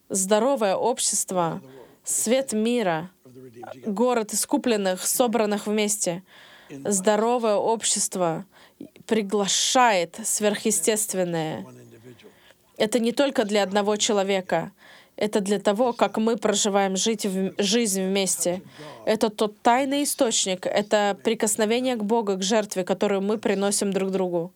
Здоровое 0.09 0.75
общество, 0.75 1.61
свет 2.03 2.53
мира, 2.53 3.09
город 3.85 4.33
искупленных, 4.33 5.05
собранных 5.05 5.67
вместе. 5.67 6.23
Здоровое 6.69 7.55
общество 7.55 8.45
приглашает 9.05 10.19
сверхъестественное. 10.23 11.65
Это 12.77 12.99
не 12.99 13.11
только 13.11 13.43
для 13.45 13.63
одного 13.63 13.95
человека. 13.97 14.71
Это 15.15 15.41
для 15.41 15.59
того, 15.59 15.93
как 15.93 16.17
мы 16.17 16.37
проживаем 16.37 16.95
жить 16.95 17.25
в- 17.25 17.53
жизнь 17.59 18.01
вместе. 18.03 18.61
Это 19.05 19.29
тот 19.29 19.61
тайный 19.61 20.03
источник, 20.03 20.65
это 20.65 21.15
прикосновение 21.23 21.95
к 21.95 22.03
Богу, 22.03 22.35
к 22.37 22.41
жертве, 22.41 22.83
которую 22.83 23.21
мы 23.21 23.37
приносим 23.37 23.93
друг 23.93 24.09
другу. 24.09 24.51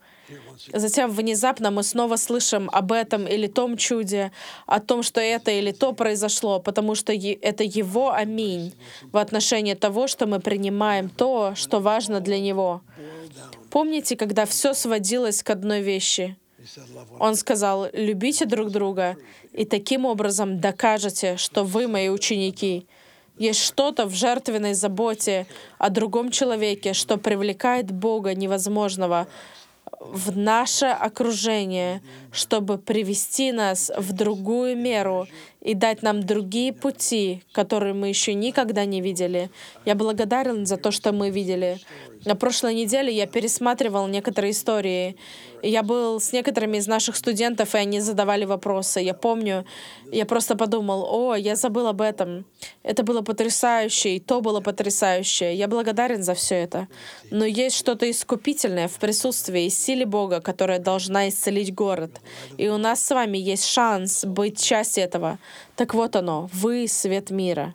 Затем 0.74 1.12
внезапно 1.12 1.72
мы 1.72 1.84
снова 1.84 2.18
слышим 2.18 2.70
об 2.72 2.92
этом 2.92 3.28
или 3.28 3.48
том 3.48 3.78
чуде, 3.78 4.32
о 4.66 4.80
том, 4.80 5.04
что 5.04 5.22
это 5.22 5.52
или 5.52 5.72
то 5.72 5.94
произошло, 5.94 6.60
потому 6.60 6.96
что 6.96 7.14
это 7.14 7.64
Его 7.64 8.12
аминь 8.12 8.74
в 9.12 9.18
отношении 9.18 9.74
того, 9.74 10.08
что 10.08 10.26
мы 10.26 10.40
принимаем 10.40 11.10
то, 11.10 11.54
что 11.56 11.80
важно 11.80 12.20
для 12.20 12.40
Него. 12.40 12.82
Помните, 13.70 14.16
когда 14.16 14.46
все 14.46 14.74
сводилось 14.74 15.44
к 15.44 15.50
одной 15.50 15.82
вещи? 15.82 16.38
Он 17.20 17.36
сказал, 17.36 17.88
любите 17.94 18.46
друг 18.46 18.70
друга, 18.72 19.16
и 19.54 19.66
таким 19.66 20.06
образом 20.06 20.60
докажете, 20.60 21.38
что 21.38 21.64
вы 21.64 21.88
мои 21.88 22.10
ученики. 22.10 22.86
Есть 23.38 23.62
что-то 23.62 24.06
в 24.06 24.14
жертвенной 24.14 24.74
заботе 24.74 25.48
о 25.78 25.90
другом 25.90 26.32
человеке, 26.32 26.94
что 26.94 27.18
привлекает 27.18 27.92
Бога 27.92 28.34
невозможного 28.36 29.28
в 30.00 30.38
наше 30.38 30.86
окружение, 30.86 32.02
чтобы 32.32 32.78
привести 32.78 33.52
нас 33.52 33.92
в 33.98 34.14
другую 34.14 34.78
меру 34.78 35.28
и 35.62 35.74
дать 35.74 36.02
нам 36.02 36.24
другие 36.24 36.72
пути, 36.74 37.44
которые 37.52 37.94
мы 37.94 38.10
еще 38.10 38.34
никогда 38.34 38.86
не 38.86 39.02
видели. 39.02 39.50
Я 39.86 39.96
благодарен 39.96 40.66
за 40.66 40.78
то, 40.78 40.92
что 40.92 41.12
мы 41.12 41.30
видели. 41.30 41.80
На 42.28 42.36
прошлой 42.36 42.74
неделе 42.74 43.14
я 43.14 43.26
пересматривал 43.26 44.06
некоторые 44.08 44.52
истории. 44.52 45.16
Я 45.64 45.82
был 45.82 46.20
с 46.20 46.34
некоторыми 46.34 46.76
из 46.76 46.86
наших 46.86 47.16
студентов, 47.16 47.74
и 47.74 47.78
они 47.78 48.02
задавали 48.02 48.44
вопросы. 48.44 49.00
Я 49.00 49.14
помню, 49.14 49.66
я 50.12 50.26
просто 50.26 50.58
подумал, 50.58 51.08
о, 51.10 51.36
я 51.36 51.56
забыл 51.56 51.88
об 51.88 52.02
этом. 52.02 52.44
Это 52.84 53.04
было 53.04 53.22
потрясающе, 53.22 54.18
и 54.18 54.20
то 54.20 54.42
было 54.42 54.60
потрясающе. 54.60 55.56
Я 55.56 55.70
благодарен 55.70 56.22
за 56.22 56.34
все 56.34 56.56
это. 56.56 56.90
Но 57.32 57.46
есть 57.46 57.78
что-то 57.78 58.12
искупительное 58.12 58.90
в 58.90 59.00
присутствии 59.00 59.68
и 59.68 59.70
силе 59.70 60.06
Бога, 60.06 60.42
которая 60.42 60.80
должна 60.80 61.30
исцелить 61.30 61.74
город. 61.74 62.20
И 62.58 62.68
у 62.68 62.78
нас 62.78 63.02
с 63.02 63.10
вами 63.10 63.38
есть 63.38 63.64
шанс 63.64 64.26
быть 64.26 64.62
частью 64.62 65.06
этого. 65.06 65.40
Так 65.78 65.94
вот 65.94 66.18
оно, 66.18 66.50
вы— 66.52 66.88
свет 66.90 67.30
мира. 67.30 67.74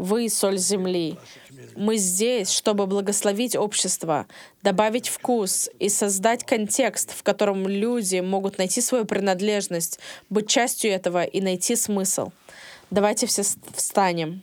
Вы— 0.00 0.28
соль 0.30 0.56
земли. 0.56 1.18
Мы 1.76 1.98
здесь, 1.98 2.50
чтобы 2.50 2.86
благословить 2.86 3.54
общество, 3.54 4.26
добавить 4.62 5.08
вкус 5.08 5.68
и 5.78 5.90
создать 5.90 6.44
контекст, 6.44 7.12
в 7.12 7.22
котором 7.22 7.68
люди 7.68 8.20
могут 8.20 8.56
найти 8.56 8.80
свою 8.80 9.04
принадлежность, 9.04 9.98
быть 10.30 10.48
частью 10.48 10.90
этого 10.90 11.22
и 11.22 11.42
найти 11.42 11.76
смысл. 11.76 12.30
Давайте 12.90 13.26
все 13.26 13.42
встанем. 13.74 14.42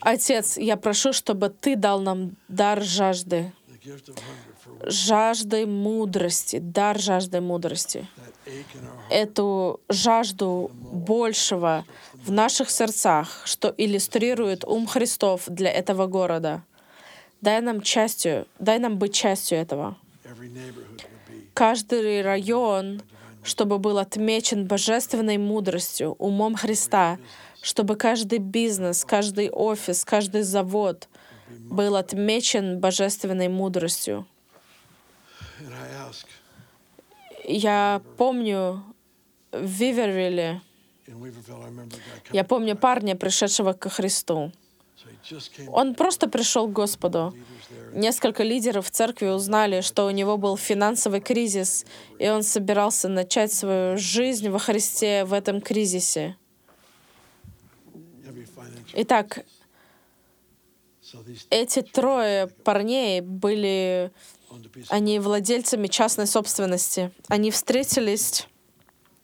Отец, 0.00 0.56
я 0.56 0.76
прошу, 0.76 1.12
чтобы 1.12 1.48
Ты 1.48 1.76
дал 1.76 2.00
нам 2.00 2.36
дар 2.48 2.82
жажды, 2.82 3.52
жажды 4.84 5.66
мудрости, 5.66 6.58
дар 6.58 6.98
жажды 6.98 7.40
мудрости. 7.40 8.06
Эту 9.10 9.80
жажду 9.88 10.70
большего 10.74 11.84
в 12.14 12.30
наших 12.30 12.70
сердцах, 12.70 13.42
что 13.44 13.74
иллюстрирует 13.76 14.64
ум 14.64 14.86
Христов 14.86 15.44
для 15.46 15.70
этого 15.70 16.06
города. 16.06 16.62
Дай 17.40 17.60
нам 17.60 17.82
частью, 17.82 18.46
дай 18.58 18.78
нам 18.78 18.98
быть 18.98 19.14
частью 19.14 19.58
этого. 19.58 19.96
Каждый 21.52 22.22
район, 22.22 23.02
чтобы 23.42 23.78
был 23.78 23.98
отмечен 23.98 24.66
божественной 24.66 25.36
мудростью, 25.36 26.12
умом 26.18 26.56
Христа, 26.56 27.18
чтобы 27.64 27.96
каждый 27.96 28.40
бизнес, 28.40 29.06
каждый 29.06 29.48
офис, 29.50 30.04
каждый 30.04 30.42
завод 30.42 31.08
был 31.48 31.96
отмечен 31.96 32.78
божественной 32.78 33.48
мудростью. 33.48 34.26
Я 37.42 38.02
помню 38.18 38.84
в 39.50 39.64
Вивервилле, 39.64 40.60
я 42.32 42.44
помню 42.44 42.76
парня, 42.76 43.16
пришедшего 43.16 43.72
ко 43.72 43.88
Христу. 43.88 44.52
Он 45.68 45.94
просто 45.94 46.28
пришел 46.28 46.68
к 46.68 46.72
Господу. 46.72 47.34
Несколько 47.94 48.42
лидеров 48.42 48.90
церкви 48.90 49.28
узнали, 49.28 49.80
что 49.80 50.04
у 50.06 50.10
него 50.10 50.36
был 50.36 50.58
финансовый 50.58 51.20
кризис, 51.20 51.86
и 52.18 52.28
он 52.28 52.42
собирался 52.42 53.08
начать 53.08 53.52
свою 53.54 53.96
жизнь 53.96 54.50
во 54.50 54.58
Христе 54.58 55.24
в 55.24 55.32
этом 55.32 55.62
кризисе. 55.62 56.36
Итак, 58.96 59.44
эти 61.50 61.82
трое 61.82 62.46
парней 62.46 63.20
были, 63.20 64.12
они 64.88 65.18
владельцами 65.18 65.88
частной 65.88 66.26
собственности. 66.28 67.10
Они 67.28 67.50
встретились 67.50 68.46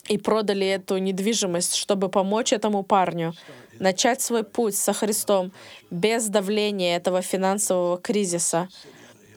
и 0.09 0.19
продали 0.19 0.67
эту 0.67 0.99
недвижимость, 0.99 1.77
чтобы 1.77 2.09
помочь 2.09 2.53
этому 2.53 2.83
парню 2.83 3.33
начать 3.79 4.21
свой 4.21 4.43
путь 4.43 4.75
со 4.75 4.93
Христом 4.93 5.53
без 5.91 6.27
давления 6.27 6.97
этого 6.97 7.23
финансового 7.23 7.97
кризиса. 7.99 8.69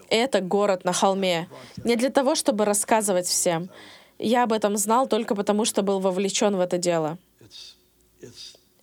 Это 0.09 0.41
город 0.41 0.83
на 0.83 0.93
холме. 0.93 1.47
Не 1.83 1.95
для 1.95 2.09
того, 2.09 2.33
чтобы 2.35 2.65
рассказывать 2.65 3.27
всем. 3.27 3.69
Я 4.17 4.43
об 4.43 4.53
этом 4.53 4.77
знал 4.77 5.07
только 5.07 5.35
потому, 5.35 5.65
что 5.65 5.83
был 5.83 5.99
вовлечен 5.99 6.55
в 6.55 6.59
это 6.59 6.77
дело. 6.77 7.17